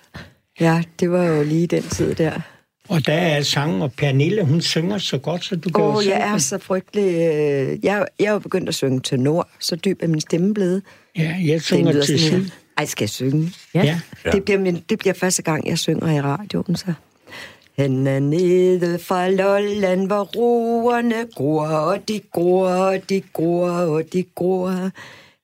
[0.60, 2.40] Ja, det var jo lige den tid der.
[2.88, 6.06] Og der er sang, og Pernille, hun synger så godt, så du kan Åh, oh,
[6.06, 7.04] jeg er så frygtelig...
[7.04, 10.54] øh, Jeg, jeg er jo begyndt at synge til nord, så dyb er min stemme
[10.54, 10.82] blevet.
[11.18, 12.44] Ja, jeg synger til syd.
[12.78, 13.52] Ej, skal jeg synge?
[13.74, 13.82] Ja.
[13.84, 14.00] Ja.
[14.24, 14.30] Ja.
[14.30, 16.92] Det, bliver min, det bliver første gang, jeg synger i radioen, så.
[17.78, 24.02] Han er nede fra Lolland, hvor roerne gror, og de gror, og de gror, og
[24.12, 24.90] de gror.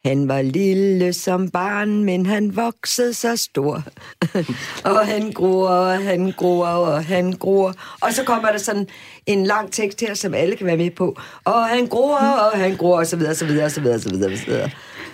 [0.09, 3.83] Han var lille som barn, men han voksede så stor.
[4.91, 7.75] og han gror, og han gror, og han gror.
[8.01, 8.87] Og så kommer der sådan
[9.27, 11.19] en lang tekst her, som alle kan være med på.
[11.45, 14.37] Og han gror, og han gror, og så videre, så videre, så videre, så videre,
[14.37, 14.71] så videre.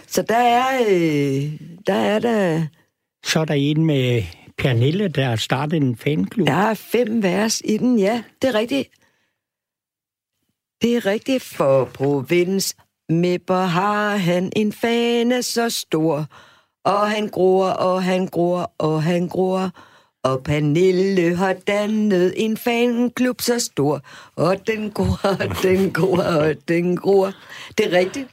[0.07, 1.53] Så der er, øh,
[1.87, 2.67] der er der...
[3.25, 4.23] Så er der en med
[4.59, 6.47] Pernille, der har startet en fanklub.
[6.47, 8.23] Der er fem vers i den, ja.
[8.43, 8.89] Det er rigtigt.
[10.83, 12.77] Det er rigtigt, for provins
[13.15, 16.27] Mipper har han en fane så stor.
[16.85, 19.71] Og han gror, og han gror, og han gror.
[20.25, 24.01] Og Pernille har dannet en fanklub så stor.
[24.37, 27.33] Og den gror, og den gror, og den gror.
[27.79, 28.29] Det er rigtigt.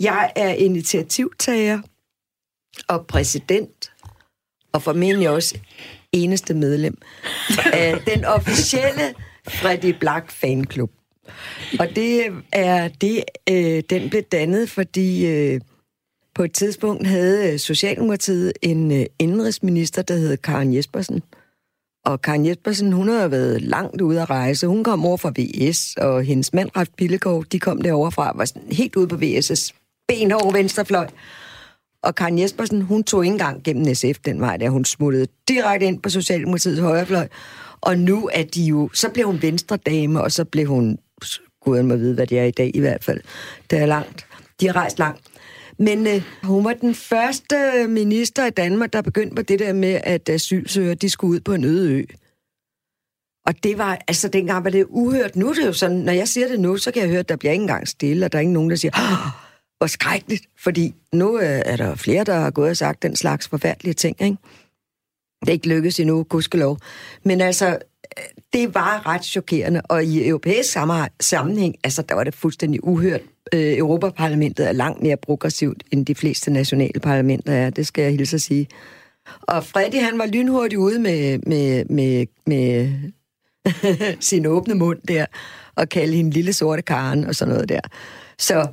[0.00, 1.80] Jeg er initiativtager
[2.88, 3.92] og præsident,
[4.72, 5.58] og formentlig også
[6.12, 6.98] eneste medlem
[7.72, 9.14] af den officielle
[9.48, 10.90] Freddy Black fanklub.
[11.78, 15.60] Og det er det, øh, den blev dannet, fordi øh,
[16.34, 21.22] på et tidspunkt havde øh, Socialdemokratiet en øh, indrigsminister, der hed Karen Jespersen.
[22.04, 24.66] Og Karen Jespersen, hun har været langt ude at rejse.
[24.66, 28.44] Hun kom over fra VS, og hendes mand, Ralf Pillegaard, de kom derovre fra, var
[28.44, 29.72] sådan helt ude på VS'
[30.08, 31.08] benhårde venstrefløj.
[32.02, 35.86] Og Karen Jespersen, hun tog ikke engang gennem SF den vej, der hun smuttede direkte
[35.86, 37.28] ind på Socialdemokratiets højrefløj.
[37.80, 40.98] Og nu er de jo, så blev hun venstredame, og så blev hun,
[41.64, 43.20] guderne må vide, hvad det er i dag i hvert fald.
[43.70, 44.26] Det er langt.
[44.60, 45.20] De har rejst langt.
[45.78, 47.56] Men øh, hun var den første
[47.88, 51.54] minister i Danmark, der begyndte på det der med, at asylsøgere, de skulle ud på
[51.54, 52.04] en øde ø.
[53.46, 55.36] Og det var, altså dengang var det uhørt.
[55.36, 57.28] Nu er det jo sådan, når jeg siger det nu, så kan jeg høre, at
[57.28, 59.30] der bliver ikke engang stille, og der er ikke nogen, der siger, oh,
[59.78, 60.44] hvor skrækkeligt.
[60.58, 64.22] Fordi nu øh, er der flere, der har gået og sagt den slags forfærdelige ting,
[64.22, 64.36] ikke?
[65.40, 66.78] Det er ikke lykkedes endnu, gudskelov.
[67.24, 67.78] Men altså,
[68.52, 70.76] det var ret chokerende, og i europæisk
[71.20, 73.20] sammenhæng, altså der var det fuldstændig uhørt.
[73.54, 78.10] Øh, Europaparlamentet er langt mere progressivt, end de fleste nationale parlamenter er, det skal jeg
[78.12, 78.68] hilse at sige.
[79.42, 82.92] Og Freddy, han var lynhurtig ude med, med, med, med
[84.20, 85.26] sin åbne mund der,
[85.76, 87.80] og kalde hende lille sorte karen og sådan noget der.
[88.38, 88.66] Så,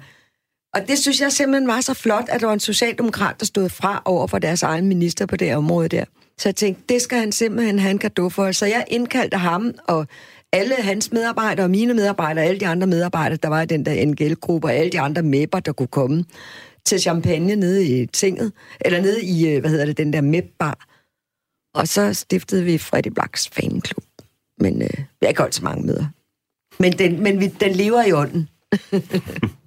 [0.73, 3.69] og det synes jeg simpelthen var så flot, at der var en socialdemokrat, der stod
[3.69, 6.05] fra over for deres egen minister på det område der.
[6.39, 8.51] Så jeg tænkte, det skal han simpelthen have en gave for.
[8.51, 10.07] Så jeg indkaldte ham og
[10.51, 14.05] alle hans medarbejdere og mine medarbejdere, alle de andre medarbejdere, der var i den der
[14.05, 16.25] NGL-gruppe, og alle de andre mæpper, der kunne komme
[16.85, 20.87] til champagne nede i tinget, eller nede i, øh, hvad hedder det, den der medbar
[21.73, 24.03] Og så stiftede vi Freddy Blacks fanklub.
[24.59, 26.05] Men øh, vi har ikke holdt så mange møder.
[26.79, 28.49] Men den, men vi, den lever i ånden.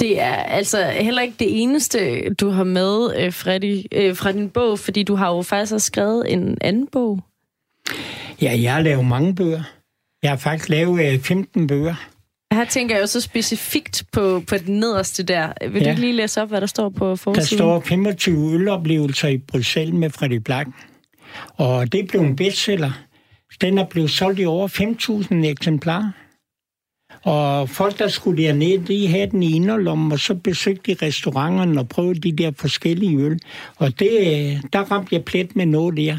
[0.00, 4.50] Det er altså heller ikke det eneste, du har med, øh, Freddy, øh, fra din
[4.50, 7.20] bog, fordi du har jo faktisk også skrevet en anden bog.
[8.42, 9.62] Ja, jeg har lavet mange bøger.
[10.22, 11.94] Jeg har faktisk lavet 15 øh, bøger.
[12.52, 15.52] Her tænker jeg jo så specifikt på, på den nederste der.
[15.70, 15.94] Vil ja.
[15.94, 17.40] du lige læse op, hvad der står på forsiden?
[17.40, 20.68] Der står 25 øloplevelser i Bruxelles med Freddy Black.
[21.56, 22.92] Og det blev en bestseller.
[23.60, 26.10] Den er blevet solgt i over 5.000 eksemplarer.
[27.28, 31.80] Og folk, der skulle derned, de havde den i inderlommen, og så besøgte de restauranterne
[31.80, 33.38] og prøvede de der forskellige øl.
[33.76, 34.10] Og det,
[34.72, 36.18] der ramte jeg plet med noget der.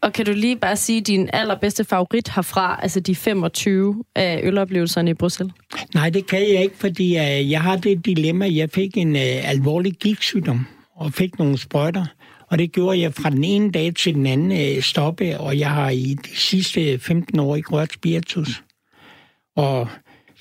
[0.00, 5.10] Og kan du lige bare sige din allerbedste favorit herfra, altså de 25 af øloplevelserne
[5.10, 5.54] i Bruxelles?
[5.94, 8.48] Nej, det kan jeg ikke, fordi uh, jeg har det dilemma.
[8.54, 12.06] Jeg fik en alvorlig gigtsygdom og fik nogle sprøjter.
[12.46, 15.90] Og det gjorde jeg fra den ene dag til den anden stoppe, og jeg har
[15.90, 18.62] i de sidste 15 år ikke rørt spiritus.
[19.56, 19.88] Og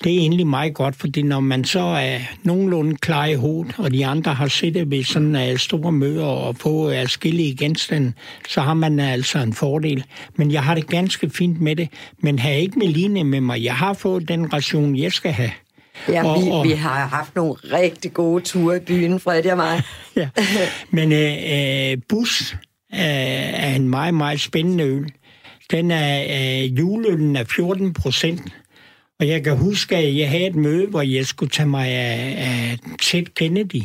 [0.03, 3.93] det er egentlig meget godt, fordi når man så er nogenlunde klar i hovedet, og
[3.93, 8.13] de andre har siddet ved sådan uh, store møder og få adskillige genstande,
[8.47, 10.03] så har man altså en fordel.
[10.35, 13.63] Men jeg har det ganske fint med det, men har ikke Meline med mig.
[13.63, 15.51] Jeg har fået den ration, jeg skal have.
[16.07, 19.57] Ja, og, vi, og, vi har haft nogle rigtig gode ture i byen, Fred og
[19.57, 19.83] mig.
[20.15, 20.29] ja.
[20.89, 22.55] Men uh, uh, bus
[22.93, 25.11] uh, er en meget, meget spændende øl.
[25.71, 28.41] Den er, uh, juleølen er 14 procent,
[29.19, 32.35] og jeg kan huske, at jeg havde et møde, hvor jeg skulle tage mig af,
[32.37, 33.83] af Ted Kennedy.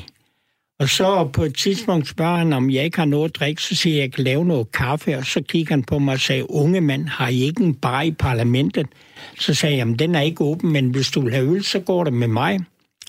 [0.78, 3.74] Og så på et tidspunkt spørger han, om jeg ikke har noget at drikke, så
[3.74, 6.20] siger jeg, at jeg kan lave noget kaffe, og så kigger han på mig og
[6.20, 8.86] sagde, unge mand, har I ikke en bar i parlamentet?
[9.38, 12.04] Så sagde jeg, den er ikke åben, men hvis du vil have øl, så går
[12.04, 12.60] det med mig.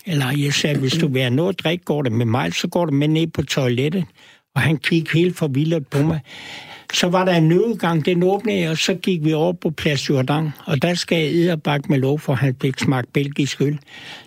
[0.05, 2.67] Eller jeg sagde, hvis du vil have noget at drikke, går det med mig, så
[2.67, 4.05] går det med ned på toilettet.
[4.55, 6.19] Og han kiggede helt forvildet på mig.
[6.95, 10.49] Så var der en nødgang, den åbnede, og så gik vi over på Plads Jordan,
[10.65, 13.79] og der skal jeg edderbak med lov for, at han fik smagt belgisk øl.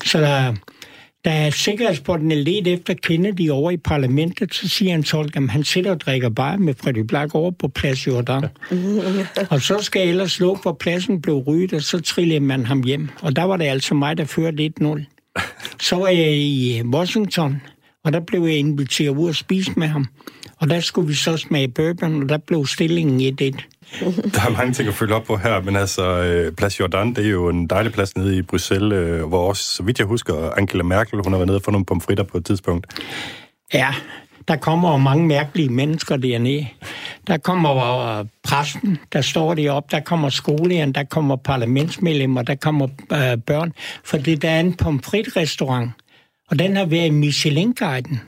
[0.04, 0.54] Så der,
[1.24, 5.64] da sikkerhedspotten er let efter Kennedy over i parlamentet, så siger han tolk, at han
[5.64, 8.44] sidder og drikker bare med Freddy Black over på Plads Jordan.
[9.50, 12.82] og så skal jeg ellers lukke, hvor pladsen blev ryddet, og så trillede man ham
[12.82, 13.08] hjem.
[13.22, 15.04] Og der var det altså mig, der førte 1-0.
[15.80, 17.62] Så var jeg i Washington,
[18.04, 20.06] og der blev jeg inviteret ud og spise med ham.
[20.58, 23.34] Og der skulle vi så smage bourbon, og der blev stillingen 1-1.
[24.34, 27.26] Der er mange ting at følge op på her, men altså, øh, Plads Jordan, det
[27.26, 30.50] er jo en dejlig plads nede i Bruxelles, øh, hvor også, så vidt jeg husker,
[30.56, 32.86] Angela Merkel, hun har været nede og fået nogle pomfritter på et tidspunkt.
[33.74, 33.94] Ja,
[34.48, 36.66] der kommer jo mange mærkelige mennesker dernede.
[37.26, 43.38] Der kommer præsten, der står deroppe, der kommer skolelæreren, der kommer parlamentsmedlemmer, der kommer øh,
[43.46, 43.72] børn,
[44.04, 45.90] fordi der er en pomfritrestaurant,
[46.50, 48.20] og den har været i Michelin-guiden.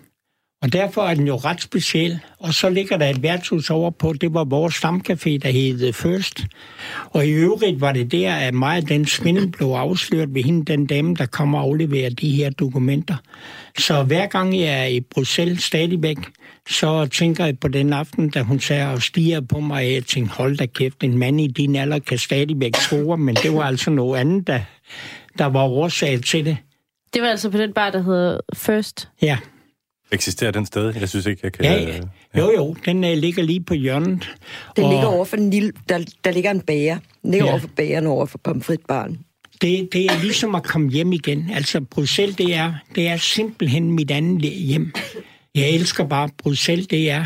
[0.62, 2.20] Og derfor er den jo ret speciel.
[2.38, 6.40] Og så ligger der et værtshus over på, det var vores stamcafé, der hed First.
[7.10, 10.86] Og i øvrigt var det der, at af den svindel blev afsløret ved hende, den
[10.86, 13.16] dame, der kommer og afleverer de her dokumenter.
[13.78, 16.18] Så hver gang jeg er i Bruxelles stadigvæk,
[16.68, 20.04] så tænker jeg på den aften, da hun sagde og stiger på mig, og jeg
[20.04, 23.62] tænkte, hold da kæft, en mand i din alder kan stadigvæk score, men det var
[23.62, 24.60] altså noget andet, der,
[25.38, 26.56] der var årsag til det.
[27.14, 29.08] Det var altså på den bar, der hedder First?
[29.22, 29.38] Ja.
[30.12, 30.94] Eksisterer den sted?
[30.94, 31.64] Jeg synes ikke, jeg kan...
[31.64, 32.00] Ja, ja.
[32.38, 34.30] Jo, jo, den uh, ligger lige på hjørnet.
[34.76, 34.90] Den og...
[34.90, 35.72] ligger over for den lille...
[35.88, 36.98] Der, der ligger en bager.
[37.22, 37.52] Den ligger ja.
[37.52, 39.18] over for bageren over for pomfritbaren.
[39.60, 41.50] Det, det er ligesom at komme hjem igen.
[41.54, 44.92] Altså, Bruxelles, det er, det er simpelthen mit andet hjem.
[45.54, 47.24] Jeg elsker bare Bruxelles, det er...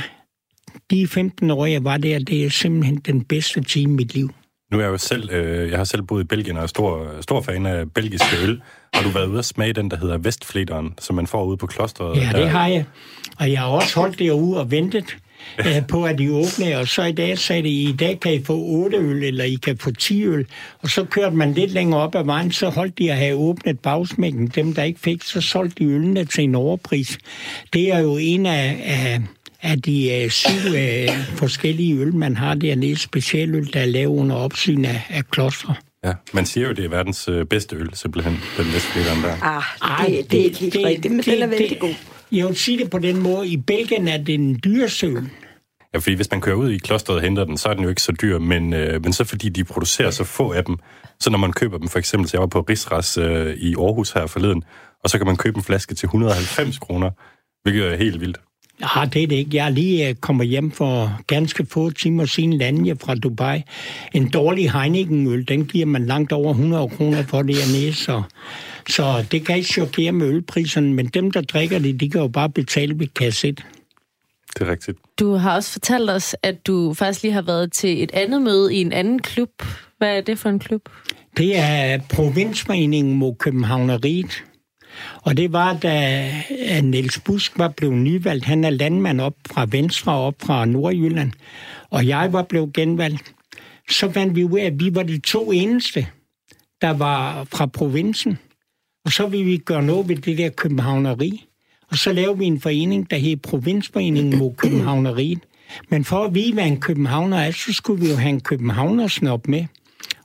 [0.90, 4.31] De 15 år, jeg var der, det er simpelthen den bedste tid i mit liv.
[4.75, 7.07] Nu er jeg jo selv, øh, jeg har selv boet i Belgien og er stor,
[7.21, 8.63] stor fan af belgiske øl.
[8.95, 11.67] Har du været ude at smage den, der hedder Vestfleteren, som man får ude på
[11.67, 12.17] klosteret?
[12.17, 12.41] Ja, der...
[12.41, 12.85] det har jeg.
[13.39, 15.17] Og jeg har også holdt derude og ventet
[15.59, 16.79] øh, på, at de åbner.
[16.79, 19.55] Og så i dag sagde de, i dag kan I få 8 øl, eller I
[19.55, 20.47] kan få 10 øl.
[20.83, 23.81] Og så kørte man lidt længere op ad vejen, så holdt de at have åbnet
[23.81, 24.47] bagsmækken.
[24.47, 27.19] Dem, der ikke fik, så solgte de ølene til en overpris.
[27.73, 29.21] Det er jo en af, af
[29.64, 34.37] af de øh, syv øh, forskellige øl, man har dernede, specialøl, der er lavet under
[34.37, 35.74] opsyn af, af klostre.
[36.05, 39.37] Ja, man siger jo, det er verdens øh, bedste øl, simpelthen, den Vestfleteren der.
[39.42, 41.94] Ah, det, det er ikke helt rigtigt, men den er vældig god.
[42.33, 43.48] Jeg vil sige det på den måde.
[43.48, 45.31] I Belgien er det en dyresøl.
[45.94, 47.88] Ja, fordi hvis man kører ud i klosteret og henter den, så er den jo
[47.88, 50.77] ikke så dyr, men, øh, men så fordi de producerer så få af dem,
[51.20, 54.12] så når man køber dem, for eksempel, så jeg var på Rigsras øh, i Aarhus
[54.12, 54.64] her forleden,
[55.05, 57.11] og så kan man købe en flaske til 190 kroner,
[57.62, 58.38] hvilket er helt vildt.
[58.81, 59.57] Ja, det er det ikke.
[59.57, 63.63] Jeg er lige øh, kommet hjem for ganske få timer siden lande fra Dubai.
[64.13, 68.23] En dårlig Heineken-øl, den giver man langt over 100 kroner for dernede, så,
[68.89, 72.29] så det kan ikke chokere med ølpriserne, men dem, der drikker det, de kan jo
[72.29, 73.65] bare betale ved kasset.
[74.55, 74.99] Det er rigtigt.
[75.19, 78.75] Du har også fortalt os, at du faktisk lige har været til et andet møde
[78.75, 79.51] i en anden klub.
[79.99, 80.89] Hvad er det for en klub?
[81.37, 84.45] Det er Provinsforeningen mod Københavneriet.
[85.23, 86.31] Og det var, da
[86.83, 88.45] Niels Busk var blevet nyvalgt.
[88.45, 91.33] Han er landmand op fra Venstre, op fra Nordjylland.
[91.91, 93.35] Og jeg var blevet genvalgt.
[93.91, 96.07] Så fandt vi ud af, at vi var de to eneste,
[96.81, 98.39] der var fra provinsen.
[99.05, 101.45] Og så ville vi gøre noget ved det der københavneri.
[101.91, 105.39] Og så lavede vi en forening, der hed Provinsforeningen mod Københavneriet.
[105.89, 109.49] Men for at vide, hvad en københavner er, så skulle vi jo have en københavnersnop
[109.49, 109.65] med.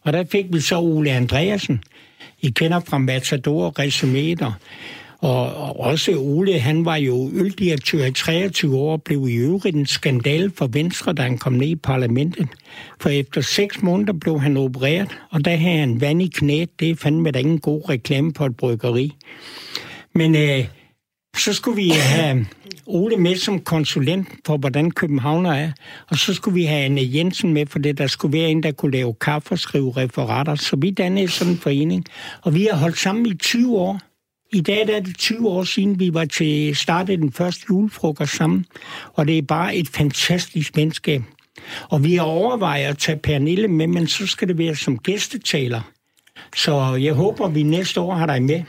[0.04, 1.84] Og der fik vi så Ole Andreasen.
[2.41, 4.52] I kender fra Matador Resumeter.
[5.21, 9.75] Og, og også Ole, han var jo øldirektør i 23 år, og blev i øvrigt
[9.75, 12.47] en skandal for Venstre, da han kom ned i parlamentet.
[12.99, 16.80] For efter seks måneder blev han opereret, og der havde han vand i knæet.
[16.80, 19.15] Det er fandme da ingen god reklame på et bryggeri.
[20.15, 20.65] Men øh,
[21.38, 22.45] så skulle vi have
[22.89, 25.71] Ole med som konsulent for, hvordan Københavner er.
[26.10, 28.71] Og så skulle vi have Anne Jensen med, for det der skulle være en, der
[28.71, 30.56] kunne lave kaffe og skrive referater.
[30.56, 32.06] Så vi dannede sådan en forening.
[32.41, 33.99] Og vi har holdt sammen i 20 år.
[34.54, 38.65] I dag er det 20 år siden, vi var til startet den første julefrokost sammen.
[39.13, 41.21] Og det er bare et fantastisk venskab.
[41.89, 45.82] Og vi har overvejet at tage Pernille med, men så skal det være som gæstetaler.
[46.56, 48.63] Så jeg håber, vi næste år har dig med.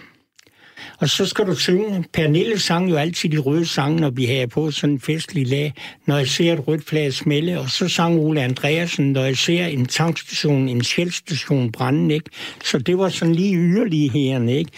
[1.01, 2.05] Og så skal du synge.
[2.13, 5.73] Pernille sang jo altid de røde sange, når vi havde på sådan en festlig lag,
[6.07, 7.61] når jeg ser et rødt flag smelle.
[7.61, 12.31] Og så sang Ole Andreasen, når jeg ser en tankstation, en sjælstation brænde, ikke?
[12.65, 14.71] Så det var sådan lige yderligheden, ikke?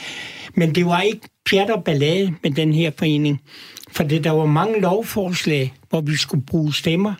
[0.54, 3.40] Men det var ikke pjat og ballade med den her forening.
[3.90, 7.14] For det, der var mange lovforslag, hvor vi skulle bruge stemmer.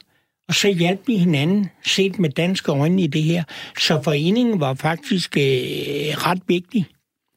[0.49, 3.45] Og så hjalp vi hinanden, set med danske øjne i det her.
[3.79, 6.87] Så foreningen var faktisk øh, ret vigtig.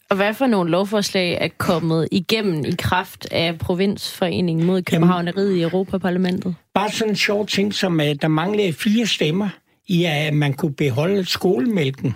[0.09, 5.61] Og hvad for nogle lovforslag er kommet igennem i kraft af provinsforeningen mod Københavneriet i
[5.61, 6.55] Europaparlamentet?
[6.73, 9.49] Bare sådan en sjov ting, som at der manglede fire stemmer
[9.87, 12.15] i, at man kunne beholde skolemælken.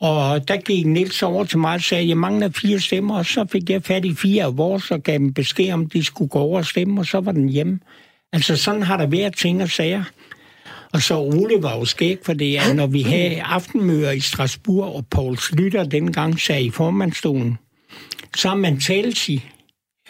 [0.00, 3.26] Og der gik Niels over til mig og sagde, at jeg mangler fire stemmer, og
[3.26, 6.28] så fik jeg fat i fire af vores og gav dem besked om, de skulle
[6.28, 7.80] gå over og stemme, og så var den hjemme.
[8.32, 10.04] Altså sådan har der været ting og sager.
[10.92, 14.94] Og så Ole var jo skæg, for det er, når vi havde aftenmøder i Strasbourg,
[14.96, 17.58] og Paul Slytter dengang sagde i formandstolen,
[18.36, 19.50] så er man talsig,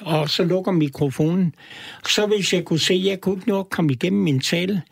[0.00, 1.54] og så lukker mikrofonen.
[2.08, 4.82] Så hvis jeg kunne se, at jeg kunne ikke nå at komme igennem min tale,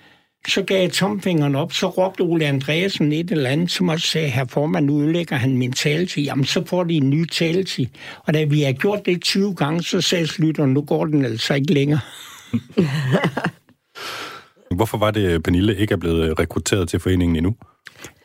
[0.49, 4.29] så gav jeg tomfingeren op, så råbte Ole Andreasen et eller andet, som også sagde,
[4.29, 6.23] her formand, nu ødelægger han min taletid.
[6.23, 7.87] Jamen, så får de en ny taletid.
[8.25, 11.55] Og da vi har gjort det 20 gange, så sagde Slytter, nu går den altså
[11.55, 12.01] ikke længere.
[14.75, 17.55] Hvorfor var det, Pernille ikke er blevet rekrutteret til foreningen endnu?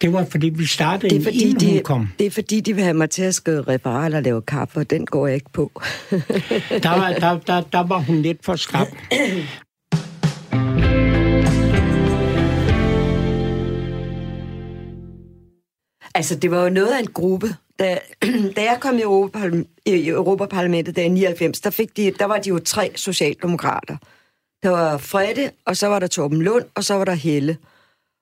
[0.02, 2.10] Det var, fordi vi startede, det er, fordi inden de, hun kom.
[2.20, 4.90] Det er, fordi de vil have mig til at skrive referater og lave kaffe, og
[4.90, 5.72] den går jeg ikke på.
[6.86, 8.88] der, var, der, der, der var hun lidt for skrab.
[16.16, 17.48] Altså, det var jo noget af en gruppe.
[17.80, 18.00] Da,
[18.56, 22.38] da jeg kom i, Europaparlamentet, i Europaparlamentet der i 99, der, fik de, der var
[22.38, 23.98] de jo tre socialdemokrater.
[24.64, 27.58] Der var Frede, og så var der Torben Lund, og så var der Helle.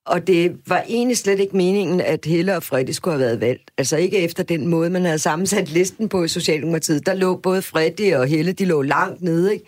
[0.06, 3.72] Og det var egentlig slet ikke meningen, at Helle og Frede skulle have været valgt.
[3.78, 7.06] Altså ikke efter den måde, man havde sammensat listen på i Socialdemokratiet.
[7.06, 9.66] Der lå både Frede og Helle, de lå langt nede, ikke?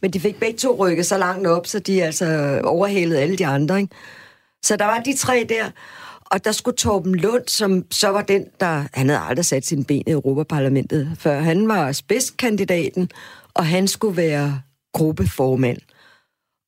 [0.00, 3.46] Men de fik begge to rykket så langt op, så de altså overhalede alle de
[3.46, 3.94] andre, ikke?
[4.64, 5.70] Så der var de tre der.
[6.30, 8.84] Og der skulle Torben Lund, som så var den, der...
[8.94, 13.10] Han havde aldrig sat sin ben i Europaparlamentet, før han var spidskandidaten,
[13.54, 14.60] og han skulle være
[14.92, 15.78] gruppeformand.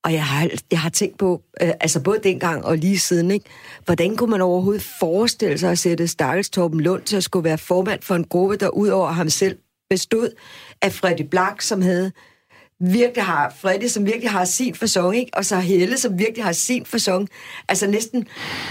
[0.04, 3.46] Og jeg har, jeg har tænkt på, øh, altså både dengang og lige siden, ikke?
[3.84, 7.58] hvordan kunne man overhovedet forestille sig at sætte Stakkels Torben Lund til at skulle være
[7.58, 9.58] formand for en gruppe, der ud over ham selv
[9.90, 10.30] bestod
[10.82, 12.12] af Freddy Black, som havde
[12.80, 15.30] virkelig har, Freddy, som virkelig har sin fasong, ikke?
[15.34, 17.28] og så Helle, som virkelig har sin fasong.
[17.68, 18.26] Altså næsten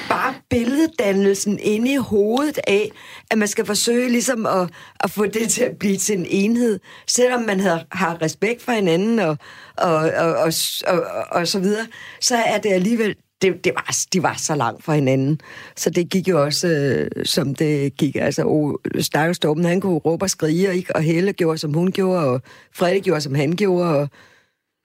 [0.09, 2.91] bare billeddannelsen inde i hovedet af,
[3.31, 6.79] at man skal forsøge ligesom at, at få det til at blive til en enhed,
[7.07, 9.37] selvom man har, har respekt for hinanden og,
[9.77, 10.53] og, og, og,
[10.87, 11.87] og, og så videre,
[12.21, 15.41] så er det alligevel det, det var, de var så langt fra hinanden.
[15.75, 18.15] Så det gik jo også, øh, som det gik.
[18.15, 20.95] Altså, oh, Stakkels Torben, han kunne råbe og skrige, ikke?
[20.95, 22.41] og Helle gjorde, som hun gjorde, og
[22.73, 24.09] Frederik gjorde, som han gjorde, og,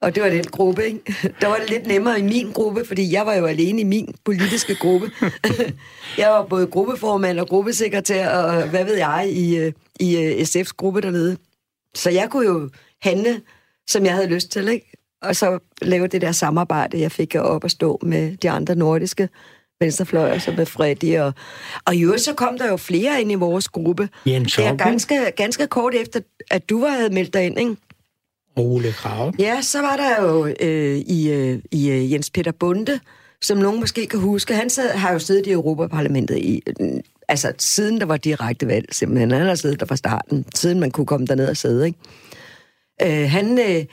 [0.03, 1.15] og det var den gruppe, ikke?
[1.41, 4.15] Der var det lidt nemmere i min gruppe, fordi jeg var jo alene i min
[4.25, 5.11] politiske gruppe.
[6.19, 10.73] jeg var både gruppeformand og gruppesekretær, og hvad ved jeg, i, øh, i øh, SF's
[10.77, 11.37] gruppe dernede.
[11.95, 12.71] Så jeg kunne jo
[13.03, 13.41] handle,
[13.87, 14.94] som jeg havde lyst til, ikke?
[15.29, 19.29] Og så lave det der samarbejde, jeg fik op at stå med de andre nordiske
[19.81, 21.18] venstrefløjer, som med Freddy.
[21.18, 21.33] Og,
[21.85, 24.09] og i øvrigt så kom der jo flere ind i vores gruppe.
[24.27, 26.20] Jens er ganske, ganske kort efter,
[26.51, 27.77] at du var havde meldt dig ind, ikke?
[28.57, 29.33] Ole Krav.
[29.39, 33.01] Ja, så var der jo øh, i, øh, i øh, Jens Peter Bunde,
[33.43, 34.55] som nogen måske kan huske.
[34.55, 36.89] Han sad, har jo siddet i Europaparlamentet i, øh,
[37.29, 39.31] altså siden der var direkte valg, simpelthen.
[39.31, 41.99] Han har siddet der fra starten, siden man kunne komme derned og sidde, ikke?
[43.03, 43.85] Øh, han, øh,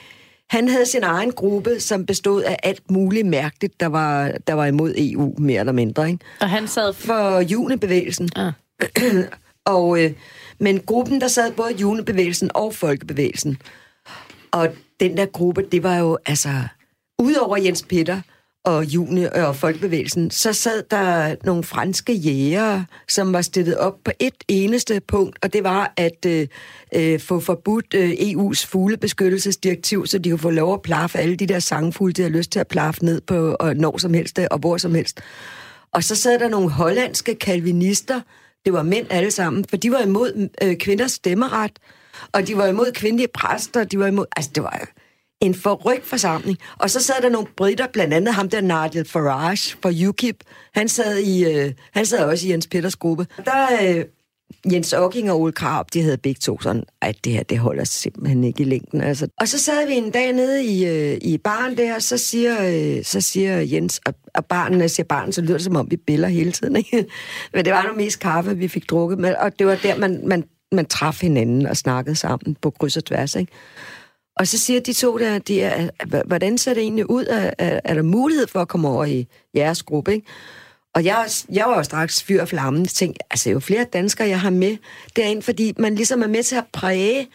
[0.52, 4.66] han havde sin egen gruppe, som bestod af alt muligt mærkeligt, der var, der var
[4.66, 6.10] imod EU, mere eller mindre.
[6.10, 6.26] Ikke?
[6.42, 6.94] Og han sad...
[6.94, 8.30] For junebevægelsen.
[8.36, 8.54] Ah.
[9.76, 10.12] og, øh,
[10.60, 13.58] men gruppen, der sad både junebevægelsen og folkebevægelsen.
[14.52, 14.68] Og
[15.00, 16.50] den der gruppe, det var jo altså...
[17.20, 18.22] Udover Jens Peter,
[18.64, 24.12] og juni og folkebevægelsen, så sad der nogle franske jægere, som var stillet op på
[24.20, 26.48] et eneste punkt, og det var at øh,
[26.96, 31.46] øh, få forbudt øh, EU's fuglebeskyttelsesdirektiv, så de kunne få lov at plaffe alle de
[31.46, 34.48] der sangfugle, de har lyst til at plaffe ned på og når som helst øh,
[34.52, 35.22] og hvor som helst.
[35.92, 38.22] Og så sad der nogle hollandske kalvinister,
[38.66, 41.72] det var mænd alle sammen, for de var imod øh, kvinders stemmeret,
[42.32, 44.26] og de var imod kvindelige præster, de var imod...
[44.36, 44.88] Altså, det var
[45.42, 46.58] en forrygt forsamling.
[46.78, 50.44] Og så sad der nogle britter, blandt andet ham der Nigel Farage fra UKIP.
[50.74, 53.28] Han sad, i, øh, han sad også i Jens Peters gruppe.
[53.46, 54.06] Der øh,
[54.74, 57.84] Jens Ocking og Ole Krab, de havde begge to sådan, at det her, det holder
[57.84, 59.02] simpelthen ikke i længden.
[59.02, 59.28] Altså.
[59.40, 63.04] Og så sad vi en dag nede i, øh, i baren der, så siger, øh,
[63.04, 66.28] så siger Jens, og, og barnen, siger barnen, så lyder det som om, vi biller
[66.28, 66.76] hele tiden.
[66.76, 67.06] Ikke?
[67.54, 70.28] Men det var nu mest kaffe, vi fik drukket med, og det var der, man,
[70.28, 73.36] man, man traf hinanden og snakkede sammen på kryds og tværs.
[73.36, 73.52] Ikke?
[74.42, 75.90] Og så siger de to der, de er,
[76.26, 77.26] hvordan ser det egentlig ud?
[77.26, 80.14] Er, er, er der mulighed for at komme over i jeres gruppe?
[80.14, 80.28] Ikke?
[80.96, 82.86] Og jeg, jeg var jo straks fyr og flamme.
[82.86, 84.78] tænkte, altså jo flere danskere, jeg har med
[85.16, 87.28] derind, fordi man ligesom er med til at præge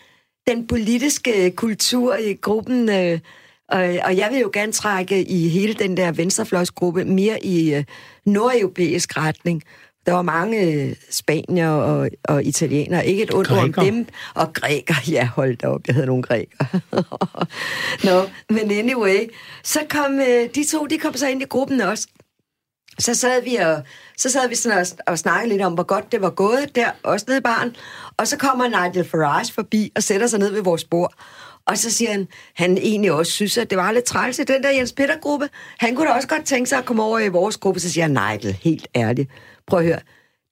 [0.46, 2.88] den politiske kultur i gruppen.
[2.88, 3.20] Øh,
[3.68, 7.84] og, og jeg vil jo gerne trække i hele den der venstrefløjsgruppe mere i øh,
[8.24, 9.62] nordeuropæisk retning.
[10.07, 14.07] Der var mange øh, spanier og, og italienere, ikke et ondt om dem.
[14.34, 16.64] Og græker, ja, hold da op, jeg havde nogle græker.
[18.07, 19.30] Nå, men anyway,
[19.62, 22.07] så kom øh, de to, de kom så ind i gruppen også.
[22.98, 23.82] Så sad vi og,
[24.16, 26.90] så sad vi sådan og, og snakkede lidt om, hvor godt det var gået der,
[27.02, 27.76] også nede i baren.
[28.16, 31.14] Og så kommer Nigel Farage forbi og sætter sig ned ved vores bord.
[31.66, 34.62] Og så siger han, han egentlig også synes, at det var lidt træls i den
[34.62, 35.48] der Jens Peter-gruppe.
[35.78, 37.80] Han kunne da også godt tænke sig at komme over i vores gruppe.
[37.80, 39.30] Så siger han, Nigel, helt ærligt,
[39.67, 40.01] Prøv at høre.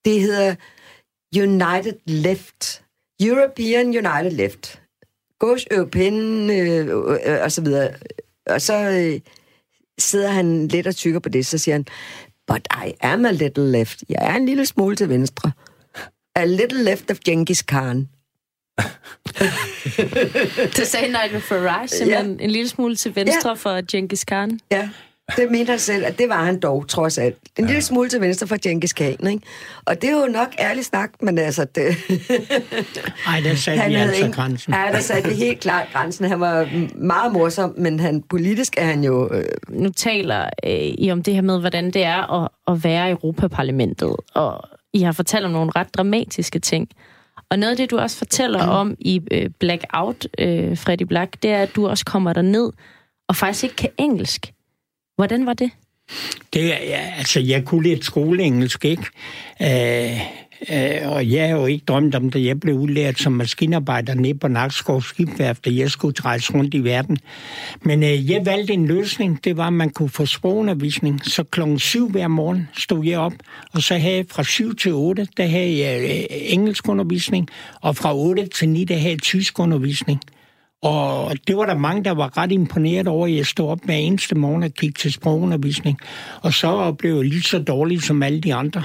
[0.04, 0.54] Det hedder
[1.36, 2.82] United Left.
[3.20, 4.80] European United Left.
[5.38, 7.90] Goes European, øh, øh, og så videre.
[8.46, 9.20] Og så øh,
[9.98, 11.86] sidder han lidt og tykker på det, så siger han,
[12.46, 14.04] but I am a little left.
[14.08, 15.52] Jeg er en lille smule til venstre.
[16.34, 18.08] A little left of Genghis Khan.
[20.76, 22.44] det sagde Nigel Farage, simpelthen ja.
[22.44, 23.54] en lille smule til venstre ja.
[23.54, 24.60] for Genghis Khan.
[24.70, 24.90] Ja,
[25.36, 27.36] det mente han selv, at det var han dog, trods alt.
[27.58, 27.66] En ja.
[27.66, 29.46] lille smule til venstre for Genghis Khan, ikke?
[29.84, 31.66] Og det er jo nok ærligt snak, men altså...
[31.74, 31.84] Det...
[33.26, 34.36] Ej, der satte han vi altså ikke...
[34.36, 34.74] grænsen.
[34.74, 36.24] Ja, der satte vi helt klart grænsen.
[36.24, 39.28] Han var meget morsom, men han, politisk er han jo...
[39.32, 39.44] Øh...
[39.68, 43.10] Nu taler øh, I om det her med, hvordan det er at, at være i
[43.10, 46.88] Europaparlamentet, og I har fortalt om nogle ret dramatiske ting.
[47.50, 51.50] Og noget af det, du også fortæller om i øh, Blackout, øh, Freddy Black, det
[51.50, 52.70] er, at du også kommer der ned
[53.28, 54.52] og faktisk ikke kan engelsk.
[55.16, 55.70] Hvordan var det?
[56.54, 59.04] Det, ja, altså, jeg kunne lidt skoleengelsk, ikke?
[59.62, 60.20] Øh,
[60.70, 62.44] øh, og jeg har jo ikke drømt om det.
[62.44, 66.84] Jeg blev udlært som maskinarbejder nede på Nakskov Skibværft, og jeg skulle rejse rundt i
[66.84, 67.18] verden.
[67.82, 69.44] Men øh, jeg valgte en løsning.
[69.44, 71.24] Det var, at man kunne få sprogundervisning.
[71.24, 73.34] Så klokken 7 hver morgen stod jeg op,
[73.72, 77.48] og så havde jeg fra 7 til 8, der havde jeg øh, engelskundervisning,
[77.80, 80.20] og fra 8 til 9, der havde jeg tyskundervisning.
[80.84, 83.94] Og det var der mange, der var ret imponeret over, at jeg stod op hver
[83.94, 85.98] eneste morgen og kiggede til sprogundervisning.
[86.42, 88.82] Og så blev jeg lige så dårlig som alle de andre.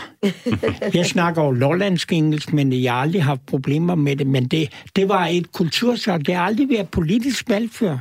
[0.94, 4.28] jeg snakker jo lollandsk engelsk, men jeg har aldrig haft problemer med det.
[4.28, 6.26] Men det, det var et kulturchok.
[6.26, 7.98] Det har aldrig været politisk valg før.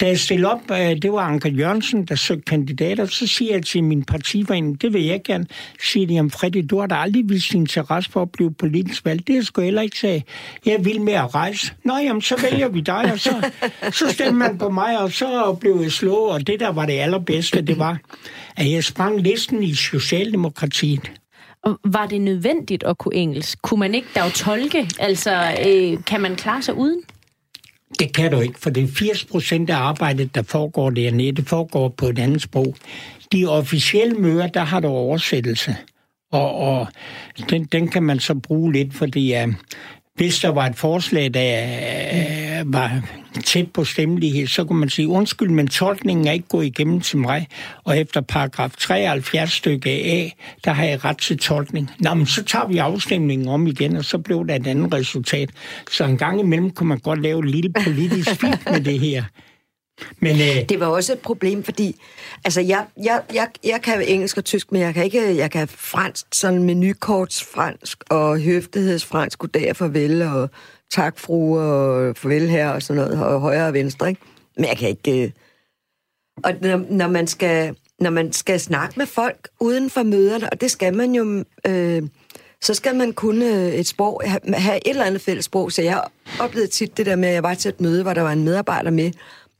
[0.00, 3.64] Da jeg stillede op, øh, det var Anker Jørgensen, der søgte kandidater, så siger jeg
[3.64, 5.46] til min partiforening, det vil jeg gerne,
[5.82, 9.26] sige de om Freddy, du har da aldrig vist interesse for at blive politisk valgt.
[9.26, 10.24] Det skulle sgu heller ikke sige.
[10.66, 11.72] Jeg vil med at rejse.
[11.84, 13.50] Nå, jamen, så vælger vi dig, og så,
[13.92, 16.98] så stemmer man på mig, og så blev jeg slået, og det der var det
[16.98, 17.98] allerbedste, det var,
[18.56, 21.12] at jeg sprang listen i Socialdemokratiet.
[21.84, 23.62] Var det nødvendigt at kunne engelsk?
[23.62, 24.88] Kunne man ikke da tolke?
[24.98, 27.02] Altså, øh, kan man klare sig uden?
[27.98, 31.48] Det kan du ikke, for det er 80 procent af arbejdet, der foregår dernede, det
[31.48, 32.74] foregår på et andet sprog.
[33.32, 35.76] De officielle møder, der har du oversættelse.
[36.32, 36.86] Og, og
[37.50, 39.46] den, den kan man så bruge lidt, fordi ja,
[40.18, 43.02] hvis der var et forslag, der uh, var
[43.44, 47.18] tæt på stemmelighed, så kunne man sige, undskyld, men tolkningen er ikke gået igennem til
[47.18, 47.46] mig,
[47.84, 50.28] og efter paragraf 73 stykke A,
[50.64, 51.90] der har jeg ret til tolkning.
[51.98, 55.50] Nå, men så tager vi afstemningen om igen, og så blev der et andet resultat.
[55.90, 59.24] Så en gang imellem kunne man godt lave et lille politisk fint med det her.
[60.20, 60.68] Men, øh...
[60.68, 62.00] Det var også et problem, fordi
[62.44, 65.68] altså, jeg, jeg, jeg, jeg kan engelsk og tysk, men jeg kan ikke jeg kan
[65.68, 70.50] fransk, sådan menukorts fransk og høftighedsfransk, goddag og farvel, og
[70.90, 74.20] tak fru, og farvel her, og sådan noget, og højre og venstre, ikke?
[74.56, 75.22] Men jeg kan ikke...
[75.22, 75.30] Øh...
[76.44, 80.60] Og når, når, man skal, når man skal snakke med folk uden for møderne, og
[80.60, 81.44] det skal man jo...
[81.66, 82.02] Øh,
[82.60, 84.22] så skal man kunne øh, et sprog,
[84.54, 85.72] have et eller andet fælles sprog.
[85.72, 86.04] Så jeg
[86.40, 88.44] oplevede tit det der med, at jeg var til et møde, hvor der var en
[88.44, 89.10] medarbejder med,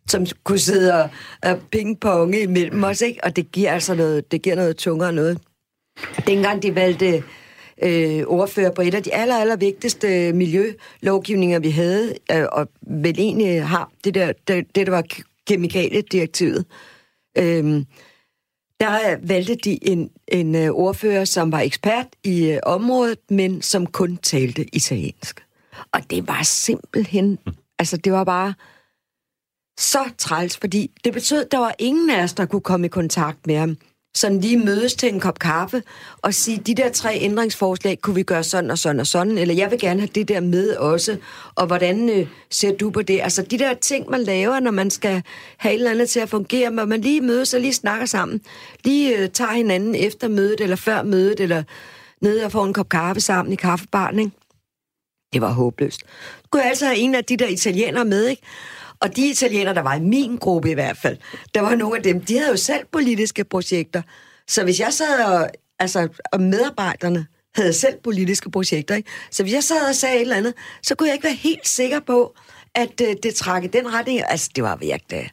[0.08, 1.10] som kunne sidde og,
[1.42, 3.24] og pingponge imellem os, ikke?
[3.24, 5.38] Og det giver altså noget, det giver noget tungere noget.
[6.26, 7.22] Dengang de valgte
[7.82, 12.68] øh, ordfører på et af de aller, aller vigtigste øh, miljølovgivninger, vi havde, øh, og
[12.82, 15.04] vel egentlig har det der, det, det der var
[15.46, 16.64] kemikaliedirektivet.
[17.38, 17.84] Øh,
[18.80, 23.86] der valgte de en, en øh, ordfører, som var ekspert i øh, området, men som
[23.86, 25.44] kun talte italiensk.
[25.92, 27.38] Og det var simpelthen,
[27.78, 28.54] altså det var bare
[29.78, 32.88] så træls, fordi det betød, at der var ingen af os, der kunne komme i
[32.88, 33.76] kontakt med ham
[34.14, 35.82] sådan lige mødes til en kop kaffe
[36.22, 39.54] og sige, de der tre ændringsforslag, kunne vi gøre sådan og sådan og sådan, eller
[39.54, 41.16] jeg vil gerne have det der med også,
[41.54, 43.20] og hvordan øh, ser du på det?
[43.22, 45.22] Altså de der ting, man laver, når man skal
[45.56, 48.40] have et eller andet til at fungere, når man lige mødes og lige snakker sammen,
[48.84, 51.62] lige øh, tager hinanden efter mødet, eller før mødet, eller
[52.20, 54.30] ned og får en kop kaffe sammen i kaffebaren, ikke?
[55.32, 56.00] Det var håbløst.
[56.42, 58.42] Du kunne altså have en af de der italienere med, ikke?
[59.00, 61.16] Og de italienere, der var i min gruppe i hvert fald,
[61.54, 64.02] der var nogle af dem, de havde jo selv politiske projekter.
[64.48, 69.10] Så hvis jeg sad og, altså, og medarbejderne havde selv politiske projekter, ikke?
[69.30, 71.68] så hvis jeg sad og sagde et eller andet, så kunne jeg ikke være helt
[71.68, 72.34] sikker på,
[72.74, 74.20] at uh, det trak i den retning.
[74.28, 75.30] Altså, det var virkelig...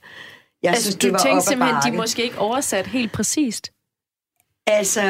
[0.64, 3.72] Jeg altså, synes, du det var tænkte simpelthen, de måske ikke oversat helt præcist?
[4.68, 5.02] Altså,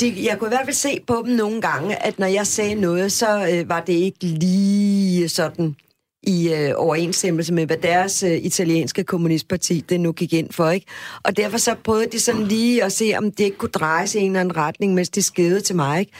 [0.00, 2.74] det, jeg kunne i hvert fald se på dem nogle gange, at når jeg sagde
[2.74, 5.76] noget, så øh, var det ikke lige sådan
[6.28, 10.70] i øh, overensstemmelse med, hvad deres øh, italienske kommunistparti det nu gik ind for.
[10.70, 10.86] ikke.
[11.24, 14.20] Og derfor så prøvede de sådan lige at se, om det ikke kunne dreje sig
[14.20, 16.00] i en eller anden retning, mens de skede til mig.
[16.00, 16.12] Ikke?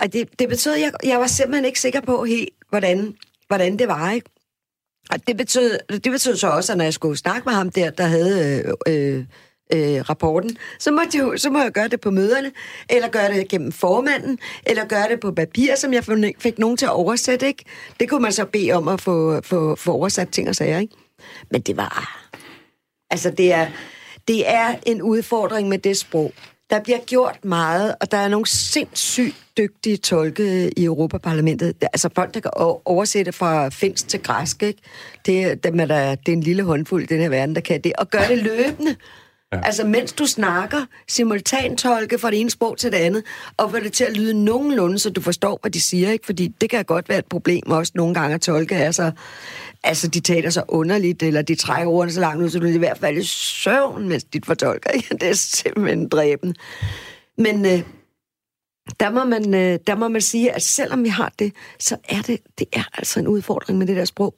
[0.00, 3.14] Og det, det betød, at jeg, jeg var simpelthen ikke sikker på helt, hvordan,
[3.46, 4.12] hvordan det var.
[4.12, 4.30] Ikke?
[5.10, 7.90] Og det betød, det betød så også, at når jeg skulle snakke med ham der,
[7.90, 8.64] der havde...
[8.86, 9.24] Øh, øh,
[9.72, 12.50] øh, rapporten, så må, jeg, så må jeg gøre det på møderne,
[12.90, 16.04] eller gøre det gennem formanden, eller gøre det på papir, som jeg
[16.38, 17.64] fik nogen til at oversætte, ikke?
[18.00, 20.94] Det kunne man så bede om at få, få, få oversat ting og sager, ikke?
[21.50, 22.24] Men det var...
[23.10, 23.66] Altså, det er,
[24.28, 26.32] det er en udfordring med det sprog.
[26.70, 31.74] Der bliver gjort meget, og der er nogle sindssygt dygtige tolke i Europaparlamentet.
[31.82, 32.50] Altså folk, der kan
[32.84, 34.80] oversætte fra finsk til græsk, ikke?
[35.26, 37.80] Det, dem er der, det er en lille håndfuld i den her verden, der kan
[37.80, 37.92] det.
[37.98, 38.96] Og gør det løbende.
[39.52, 39.60] Ja.
[39.62, 43.24] Altså, mens du snakker, simultantolke fra det ene sprog til det andet,
[43.56, 46.26] og få det til at lyde nogenlunde, så du forstår, hvad de siger, ikke?
[46.26, 48.76] Fordi det kan godt være et problem også nogle gange at tolke.
[48.76, 49.10] Altså,
[49.84, 52.78] altså de taler så underligt, eller de trækker ordene så langt ud, så du i
[52.78, 54.90] hvert fald i søvn, mens de fortolker.
[54.96, 55.14] Ikke?
[55.14, 56.54] Det er simpelthen dræben.
[57.38, 57.82] Men øh,
[59.00, 62.22] der må, man, øh, der må man sige, at selvom vi har det, så er
[62.22, 64.34] det, det er altså en udfordring med det der sprog.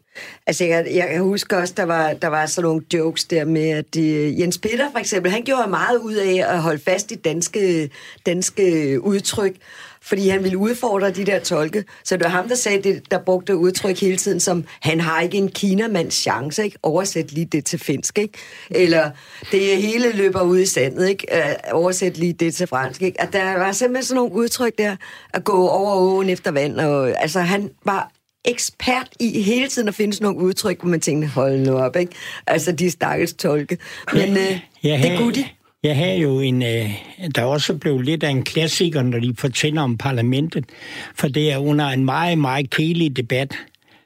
[0.47, 3.97] Altså, jeg, jeg husker også, der var, der var sådan nogle jokes der med, at
[3.97, 7.91] uh, Jens Peter for eksempel, han gjorde meget ud af at holde fast i danske,
[8.27, 9.57] danske udtryk,
[10.03, 11.85] fordi han ville udfordre de der tolke.
[12.05, 15.21] Så det var ham, der sagde det, der brugte udtryk hele tiden som, han har
[15.21, 16.79] ikke en kinamands chance, ikke?
[16.83, 18.39] Oversæt lige det til finsk, ikke?
[18.71, 19.11] Eller,
[19.53, 21.27] det hele løber ud i sandet, ikke?
[21.33, 23.21] Uh, oversæt lige det til fransk, ikke?
[23.21, 24.97] At der var simpelthen sådan nogle udtryk der,
[25.35, 28.11] at gå over åen efter vand, og altså han var
[28.45, 31.97] ekspert i hele tiden at finde sådan nogle udtryk, hvor man tænker, hold nu op,
[31.97, 32.13] ikke?
[32.47, 33.79] Altså, de stakkels tolke.
[34.13, 35.45] Men øh, Jeg det kunne de.
[35.83, 36.91] Jeg har jo en, øh,
[37.35, 40.65] der også blev lidt af en klassiker, når de fortæller om parlamentet,
[41.15, 43.59] for det er under en meget, meget kedelig debat.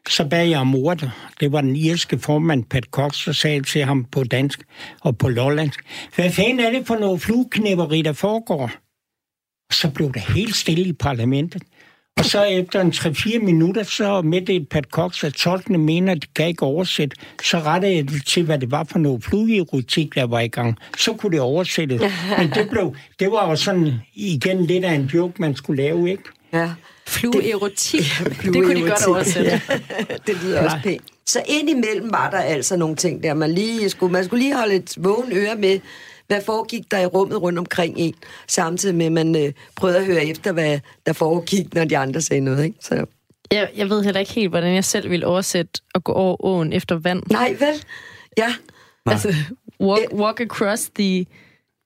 [0.09, 1.11] Så bad jeg om ordet.
[1.41, 4.61] Det var den irske formand, Pat Cox, der sagde til ham på dansk
[5.01, 5.81] og på lollandsk.
[6.15, 8.71] Hvad fanden er det for noget flueknæpperi, der foregår?
[9.69, 11.63] Og så blev det helt stille i parlamentet.
[12.19, 16.27] Og så efter en 3-4 minutter, så meddelte Pat Cox, at tolkene mener, at de
[16.37, 17.17] kan ikke oversætte.
[17.43, 20.77] Så rettede jeg det til, hvad det var for noget flueerotik, der var i gang.
[20.99, 22.01] Så kunne det oversættes.
[22.39, 26.11] Men det, blev, det var jo sådan igen lidt af en joke, man skulle lave,
[26.11, 26.23] ikke?
[26.53, 26.71] Ja.
[27.07, 28.01] Flueerotik.
[28.01, 29.51] Det, det kunne de godt oversætte.
[29.51, 29.79] Ja,
[30.27, 31.03] det lyder også pænt.
[31.27, 34.75] Så indimellem var der altså nogle ting der, man lige skulle, man skulle lige holde
[34.75, 35.81] et vågen øre med,
[36.27, 38.15] hvad foregik der i rummet rundt omkring en,
[38.49, 42.21] samtidig med, at man øh, prøvede at høre efter, hvad der foregik, når de andre
[42.21, 42.65] sagde noget.
[42.65, 42.77] Ikke?
[42.81, 43.05] Så,
[43.53, 46.73] Jeg, jeg ved heller ikke helt, hvordan jeg selv ville oversætte at gå over åen
[46.73, 47.23] efter vand.
[47.31, 47.85] nej, vel?
[48.39, 48.55] Ja.
[49.07, 49.35] Altså,
[49.81, 51.27] walk, walk across the...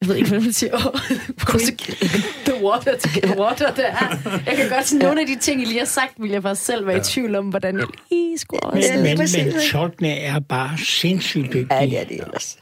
[0.00, 0.74] Jeg ved ikke, hvad man siger.
[0.74, 1.00] Oh,
[2.44, 3.90] the water to get water, der.
[4.46, 6.56] Jeg kan godt sige, nogle af de ting, I lige har sagt, vil jeg bare
[6.56, 10.40] selv være i tvivl om, hvordan jeg lige skulle Men, lige men, men tolkene er
[10.40, 11.66] bare sindssygt dygtige.
[11.70, 12.58] Ja, det er det ellers.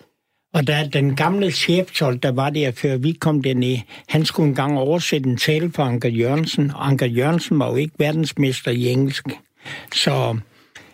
[0.57, 3.79] Og da den gamle cheftolk, der var der, før vi kom derned,
[4.09, 7.95] han skulle engang oversætte en tale for Anker Jørgensen, og Anker Jørgensen var jo ikke
[7.99, 9.25] verdensmester i engelsk.
[9.95, 10.39] Så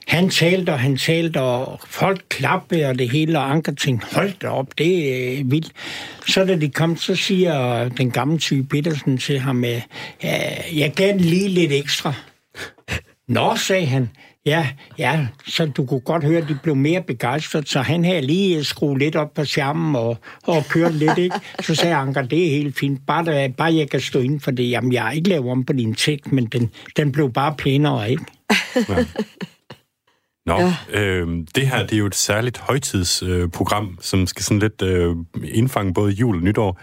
[0.06, 4.32] han talte, og han talte, og folk klappede, og det hele, og Anker tænkte, hold
[4.42, 5.72] da op, det er øh, vildt.
[6.26, 9.80] Så da de kom, så siger den gamle type Petersen til ham, øh,
[10.24, 12.14] øh, jeg gav den lige lidt ekstra.
[13.28, 14.08] Nå, sagde han.
[14.46, 14.68] Ja,
[14.98, 18.64] ja, så du kunne godt høre, at de blev mere begejstret, så han havde lige
[18.64, 21.36] skruet lidt op på skærmen og, og kørt lidt, ikke?
[21.60, 24.50] Så sagde Anker, det er helt fint, bare, der, bare jeg kan stå inden for
[24.50, 24.70] det.
[24.70, 28.10] Jamen, jeg har ikke lavet om på din tekst, men den, den blev bare pænere,
[28.10, 28.24] ikke?
[30.46, 30.74] Nå, ja.
[31.00, 34.82] øh, det her det er jo et særligt højtidsprogram, øh, program, som skal sådan lidt
[34.82, 36.80] øh, indfange både jul og nytår.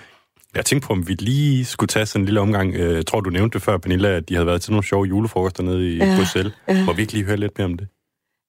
[0.56, 2.76] Jeg tænkte på, om vi lige skulle tage sådan en lille omgang.
[2.76, 5.06] Øh, Jeg tror, du nævnte det før, Pernilla, at de havde været til nogle sjove
[5.06, 6.16] julefrokoster nede i ja.
[6.18, 6.54] Bruxelles.
[6.68, 6.84] Ja.
[6.86, 7.88] Må vi ikke lige høre lidt mere om det?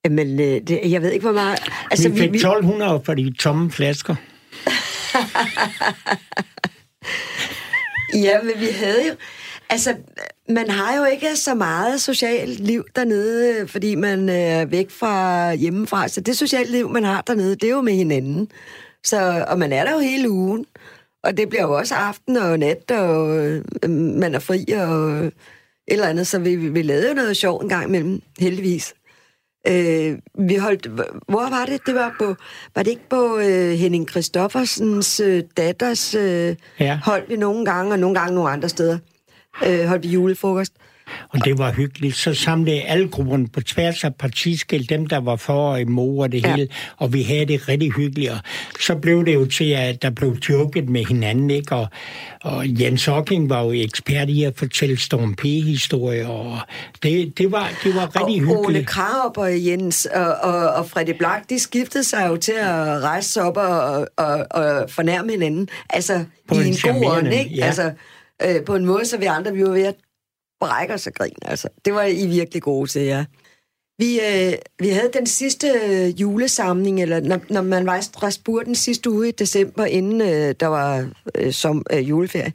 [0.05, 1.59] Jamen, øh, det, jeg ved ikke, hvor meget...
[1.91, 4.15] Altså, vi fik 1200 for de tomme flasker.
[8.15, 9.15] Ja, men vi havde jo...
[9.71, 9.95] Altså,
[10.49, 16.09] man har jo ikke så meget socialt liv dernede, fordi man er væk fra hjemmefra.
[16.09, 18.49] Så det sociale liv, man har dernede, det er jo med hinanden.
[19.05, 20.65] Så, og man er der jo hele ugen.
[21.25, 25.33] Og det bliver jo også aften og nat, og øh, man er fri og et
[25.89, 26.27] eller andet.
[26.27, 28.95] Så vi, vi lavede jo noget sjovt en gang imellem, heldigvis.
[29.69, 30.87] Øh, vi holdt,
[31.29, 31.81] hvor var det?
[31.87, 32.35] Det var på,
[32.75, 37.01] var det ikke på øh, Henning Christoffersens øh, datters øh, Ja.
[37.05, 38.99] holdt vi nogle gange, og nogle gange nogle andre steder.
[39.67, 40.73] Øh, holdt vi julefrokost.
[41.29, 42.17] Og det var hyggeligt.
[42.17, 46.33] Så samlede alle grupperne på tværs af partiskil, dem der var for og imod og
[46.33, 46.55] det Ja.
[46.55, 48.31] hele, og vi havde det rigtig hyggeligt.
[48.31, 48.39] Og
[48.81, 51.75] så blev det jo til, at der blev joket med hinanden, ikke?
[51.75, 51.87] Og,
[52.43, 56.59] og Jens Hocking var jo ekspert i at fortælle Storm P-historier, og
[57.03, 58.87] det, det, var, det var rigtig og Ole hyggeligt.
[58.87, 63.31] Krarup og Jens og, og, og Freddy Black, de skiftede sig jo til at rejse
[63.31, 65.69] sig op og, og, og fornærme hinanden.
[65.91, 67.51] Altså, På i en en god ånd, ikke?
[67.55, 67.65] ja.
[67.67, 67.93] Altså,
[68.43, 69.95] øh, på en måde, så vi andre, vi var ved at
[70.61, 71.69] brækker sig grin, altså.
[71.85, 73.25] Det var I virkelig gode til, ja.
[73.99, 78.67] Vi, øh, vi havde den sidste øh, julesamling, eller når, når man var i Strasbourg
[78.67, 82.53] den sidste uge i december, inden øh, der var øh, som øh, juleferie,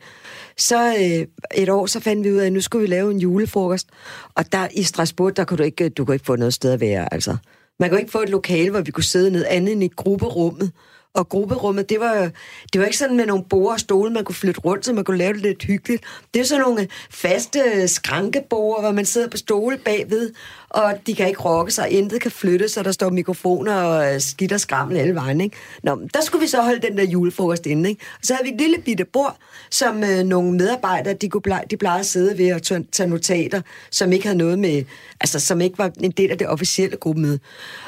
[0.58, 1.28] så øh,
[1.62, 3.88] et år, så fandt vi ud af, at nu skulle vi lave en julefrokost.
[4.36, 6.72] Og der i Strasbourg, der kunne du ikke, øh, du kunne ikke få noget sted
[6.72, 7.38] at være, altså.
[7.80, 10.72] Man kunne ikke få et lokale, hvor vi kunne sidde ned andet end i grupperummet.
[11.16, 12.30] Og grupperummet, det var,
[12.74, 15.04] det var ikke sådan med nogle borde og stole, man kunne flytte rundt, så man
[15.04, 16.04] kunne lave det lidt hyggeligt.
[16.34, 20.32] Det er sådan nogle faste skrankeborde, hvor man sidder på stole bagved,
[20.70, 24.22] og de kan ikke rokke sig, intet kan flytte, så der står mikrofoner og øh,
[24.22, 25.42] skidt og skrammel alle vejen.
[25.42, 25.56] Ikke?
[25.84, 27.90] Nå, men der skulle vi så holde den der julefrokost inde.
[27.90, 28.02] Ikke?
[28.14, 29.38] Og så havde vi et lille bitte bord,
[29.72, 33.10] som øh, nogle medarbejdere, de, kunne pleje, de plejede at sidde ved og tage tage
[33.10, 33.62] notater,
[33.92, 34.84] som ikke havde noget med,
[35.22, 37.40] altså som ikke var en del af det officielle gruppemøde.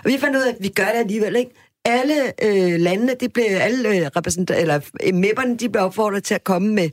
[0.03, 1.51] Og vi fandt ud af, at vi gør det alligevel, ikke?
[1.87, 6.35] Alle øh, landene, de blev, alle øh, repræsentanter, eller øh, mæpperne, de blev opfordret til
[6.35, 6.89] at komme med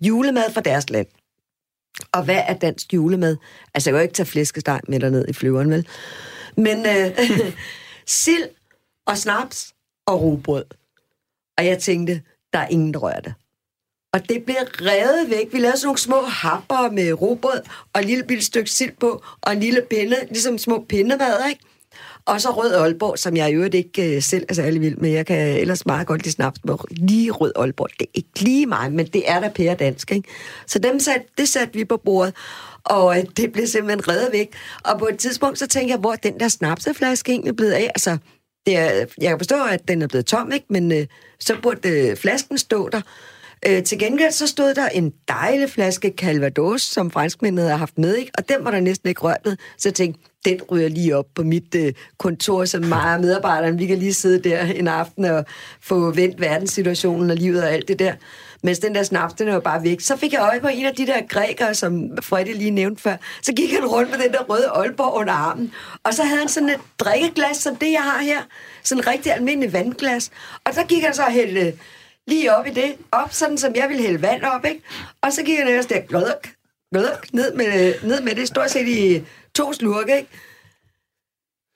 [0.00, 1.06] julemad fra deres land.
[2.12, 3.36] Og hvad er dansk julemad?
[3.74, 5.88] Altså, jeg kan jo ikke tage flæskesteg med derned i flyveren, vel?
[6.56, 7.18] Men øh,
[8.06, 8.48] sild
[9.06, 9.74] og snaps
[10.06, 10.64] og rugbrød.
[11.58, 12.22] Og jeg tænkte,
[12.52, 13.34] der er ingen, der rører det.
[14.12, 15.52] Og det blev revet væk.
[15.52, 17.60] Vi lavede sådan nogle små happer med rugbrød
[17.92, 21.64] og et lille bitte stykke sild på, og en lille pinde, ligesom små pindemad, ikke?
[22.28, 25.10] Og så Rød Aalborg, som jeg i øvrigt ikke øh, selv er særlig vild med.
[25.10, 28.66] Jeg kan ellers meget godt lide snaps, med lige Rød Aalborg, det er ikke lige
[28.66, 30.28] mig, men det er da pære dansk, ikke?
[30.66, 32.34] Så dem sat, det satte vi på bordet,
[32.84, 34.48] og øh, det blev simpelthen reddet væk.
[34.84, 37.90] Og på et tidspunkt, så tænkte jeg, hvor er den der snapseflaske egentlig blevet af?
[37.94, 38.18] Altså,
[38.66, 40.66] det er, jeg kan forstå, at den er blevet tom, ikke?
[40.70, 41.06] men øh,
[41.40, 43.00] så burde øh, flasken stå der.
[43.66, 48.16] Øh, til gengæld så stod der en dejlig flaske Calvados, som franskmændene havde haft med,
[48.16, 48.32] ikke?
[48.38, 49.56] og den var der næsten ikke rørt ved.
[49.78, 53.78] Så jeg tænkte, den ryger lige op på mit øh, kontor, som mig og medarbejderen,
[53.78, 55.44] vi kan lige sidde der en aften og
[55.80, 58.12] få vendt verdenssituationen og livet og alt det der.
[58.62, 60.00] Mens den der snaps, den er jo bare væk.
[60.00, 63.16] Så fik jeg øje på en af de der grækere, som Freddy lige nævnte før.
[63.42, 65.72] Så gik han rundt med den der røde Aalborg under armen.
[66.04, 68.40] Og så havde han sådan et drikkeglas, som det, jeg har her.
[68.84, 70.30] Sådan et rigtig almindeligt vandglas.
[70.64, 71.78] Og så gik han så helt
[72.26, 74.82] lige op i det, op sådan som jeg ville hælde vand op, ikke?
[75.22, 76.48] Og så gik han ellers der glødok,
[76.92, 79.24] glødok, ned med, ned med det, stort set i
[79.58, 80.28] to slurke, ikke?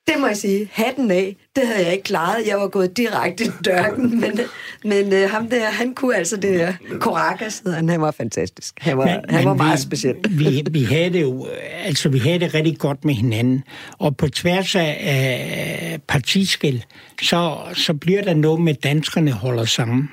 [0.06, 2.46] Det må jeg sige, hatten af, det havde jeg ikke klaret.
[2.46, 4.40] Jeg var gået direkte i dørken, men,
[4.84, 6.72] men uh, ham der, han kunne altså det der.
[7.00, 8.74] Korakas han, han var fantastisk.
[8.78, 10.16] Han var, men, han var meget vi, speciel.
[10.30, 13.62] Vi, vi, havde det jo, altså vi havde det rigtig godt med hinanden,
[13.98, 16.84] og på tværs af partiskil,
[17.22, 20.08] så, så bliver der noget med, danskerne holder sammen.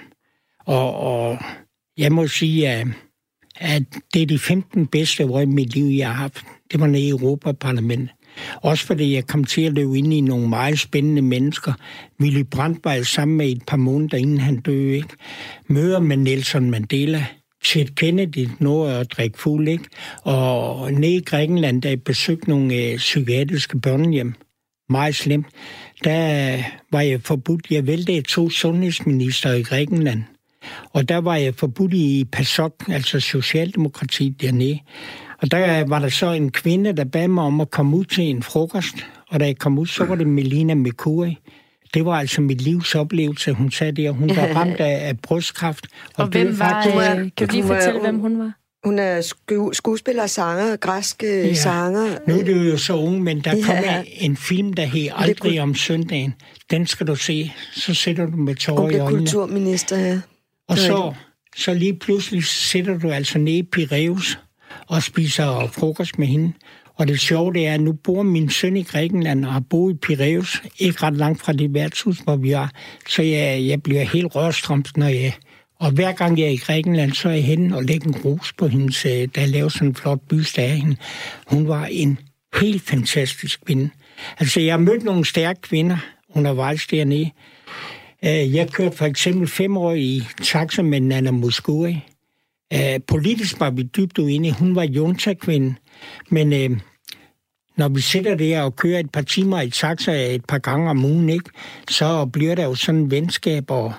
[0.65, 1.37] Og, og
[1.97, 2.87] jeg må sige, at,
[3.55, 6.43] at det er de 15 bedste år i mit liv, jeg har haft.
[6.71, 8.09] Det var nede i Europaparlamentet.
[8.55, 11.73] Også fordi jeg kom til at løbe ind i nogle meget spændende mennesker.
[12.21, 14.95] Willy Brandt var sammen med et par måneder, inden han døde.
[14.95, 15.09] Ikke?
[15.67, 17.25] Møder med Nelson Mandela.
[17.63, 19.83] Chet Kennedy nåede at drikke fuld, ikke?
[20.21, 24.33] Og nede i Grækenland, der jeg besøgte nogle øh, psykiatriske børnehjem.
[24.89, 25.47] Meget slemt.
[26.03, 26.57] Der
[26.91, 27.67] var jeg forbudt.
[27.71, 30.23] Jeg væltede to sundhedsminister i Grækenland.
[30.93, 34.79] Og der var jeg forbudt i PASOK, altså Socialdemokratiet dernede.
[35.41, 38.23] Og der var der så en kvinde, der bad mig om at komme ud til
[38.23, 38.95] en frokost.
[39.29, 41.37] Og da jeg kom ud, så var det Melina Mikuri.
[41.93, 45.19] Det var altså mit livs oplevelse, hun sagde det, og hun var ramt af, af
[45.19, 45.87] brystkræft.
[46.15, 48.53] Og, og hvem var, faktisk, øh, kan du lige fortælle, hvem hun var?
[48.83, 51.53] Hun er sku- skuespiller og sanger, græske ja.
[51.53, 52.17] sanger.
[52.27, 53.65] Nu er du jo så ung, men der ja.
[53.65, 56.33] kommer en film, der hedder Aldrig om søndagen.
[56.71, 59.19] Den skal du se, så sætter du med tårer i øjnene.
[59.19, 60.21] kulturminister, ja.
[60.67, 61.13] Og så,
[61.57, 64.39] så lige pludselig sætter du altså ned i Piraeus
[64.89, 66.53] og spiser frokost med hende.
[66.95, 69.93] Og det sjove det er, at nu bor min søn i Grækenland og har boet
[69.93, 72.67] i Piraeus, ikke ret langt fra det værtshus, hvor vi er.
[73.09, 75.33] Så jeg, jeg bliver helt rørstrømt, når jeg...
[75.79, 78.53] Og hver gang jeg er i Grækenland, så er jeg henne og lægger en ros
[78.53, 80.95] på hendes, øh, der laver sådan en flot byste af hende.
[81.47, 82.19] Hun var en
[82.61, 83.89] helt fantastisk kvinde.
[84.39, 85.97] Altså, jeg har mødt nogle stærke kvinder
[86.29, 87.31] undervejs dernede.
[88.25, 92.03] Øh, jeg kørte for eksempel fem år i taxa med Nana Muscuri.
[92.73, 94.53] Øh, politisk var vi dybt uenige.
[94.53, 95.75] Hun var junta-kvinde.
[96.29, 96.79] Men øh,
[97.77, 101.05] når vi sidder der og kører et par timer i taxa et par gange om
[101.05, 101.49] ugen, ikke,
[101.89, 103.93] så bliver der jo sådan en venskab, og,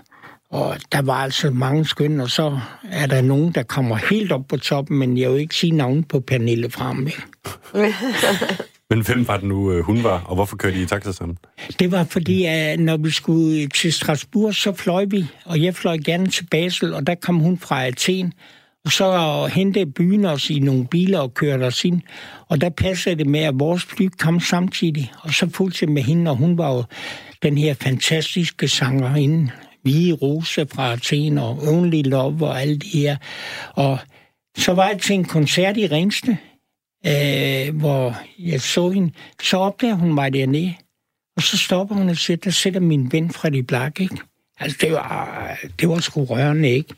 [0.50, 2.60] og der var altså mange skønne, og så
[2.90, 6.04] er der nogen, der kommer helt op på toppen, men jeg vil ikke sige navn
[6.04, 7.08] på Pernille frem.
[8.90, 11.36] Men hvem var det nu, øh, hun var, og hvorfor kørte I i taxa sådan?
[11.78, 15.98] Det var fordi, at når vi skulle til Strasbourg, så fløj vi, og jeg fløj
[16.04, 18.32] gerne til Basel, og der kom hun fra Athen,
[18.84, 22.00] og så hentede byen os i nogle biler og kørte os ind.
[22.48, 25.12] Og der passede det med, at vores fly kom samtidig.
[25.22, 26.84] Og så fulgte med hende, og hun var jo
[27.42, 29.50] den her fantastiske sangerinde.
[29.84, 33.16] Vi Rose fra Athen og Only Love og alt det her.
[33.74, 33.98] Og
[34.58, 36.36] så var jeg til en koncert i Ringsted,
[37.06, 39.12] øh, hvor jeg så hende.
[39.42, 40.74] Så opdager hun mig dernede.
[41.36, 44.16] Og så stopper hun og siger, der sætter min ven Freddy Black, ikke?
[44.60, 46.94] Altså, det var, det var sgu rørende, ikke?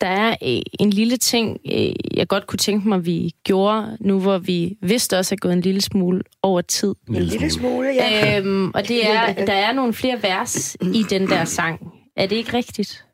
[0.00, 4.20] Der er øh, en lille ting, øh, jeg godt kunne tænke mig, vi gjorde, nu
[4.20, 6.94] hvor vi vidste også er gået en lille smule over tid.
[7.08, 8.38] En lille smule, ja.
[8.38, 11.80] Øhm, og det er, der er nogle flere vers i den der sang.
[12.16, 13.06] Er det ikke rigtigt?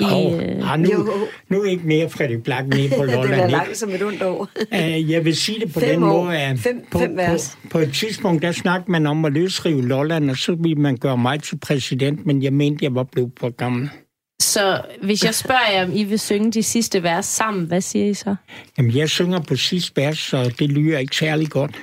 [0.00, 0.72] I, oh, øh...
[0.72, 1.08] ah, nu,
[1.48, 3.32] nu ikke mere Freddy Black nede på Lolland.
[3.32, 4.48] det er langt som et ondt år.
[4.72, 6.24] uh, jeg vil sige det på fem den år.
[6.24, 7.58] måde, at fem, på, fem vers.
[7.62, 10.96] På, på et tidspunkt, der snakkede man om at løsrive Lolland, og så ville man
[10.96, 13.90] gøre mig til præsident, men jeg mente, jeg var blevet for gammel.
[14.50, 18.06] Så hvis jeg spørger jer, om I vil synge de sidste vers sammen, hvad siger
[18.06, 18.36] I så?
[18.78, 21.76] Jamen, jeg synger på sidste vers, så det lyder ikke særlig godt.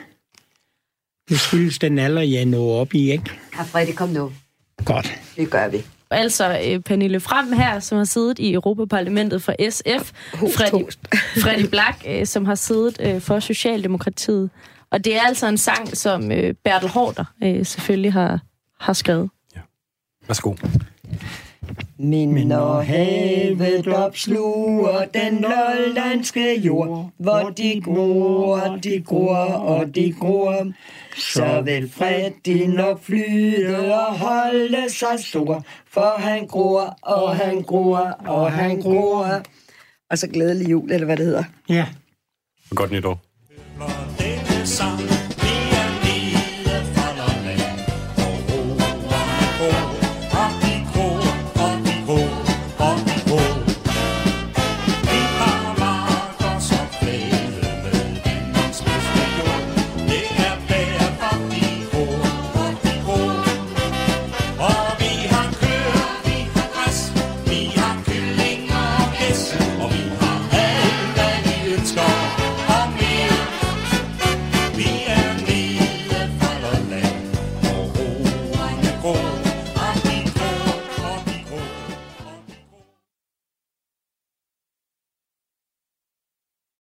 [1.30, 3.32] Det skyldes den alder, jeg nåede op i, ikke?
[3.58, 4.32] Ja, Freddy, kom nu.
[4.86, 5.14] Godt.
[5.36, 5.86] Det gør vi.
[6.10, 10.12] Altså øh, Pernille Frem her, som har siddet i Europaparlamentet for SF.
[10.34, 10.92] Freddy,
[11.44, 14.50] Freddy Black, øh, som har siddet øh, for Socialdemokratiet.
[14.92, 16.32] Og det er altså en sang, som
[16.64, 17.26] Bertel Hårder
[17.64, 18.40] selvfølgelig har,
[18.80, 19.30] har skrevet.
[19.56, 19.62] Ja.
[20.28, 20.54] Værsgo.
[22.00, 30.72] Men når havet opsluger den lollandske jord, hvor de gror, de gror og de gror,
[31.18, 38.18] så vil Freddy nok flyde og holde sig stor, for han gror, og han gror,
[38.26, 39.42] og han gror.
[40.10, 41.44] Og så glædelig jul, eller hvad det hedder.
[41.70, 41.86] Ja.
[42.70, 43.20] Godt nytår.
[44.66, 45.17] sang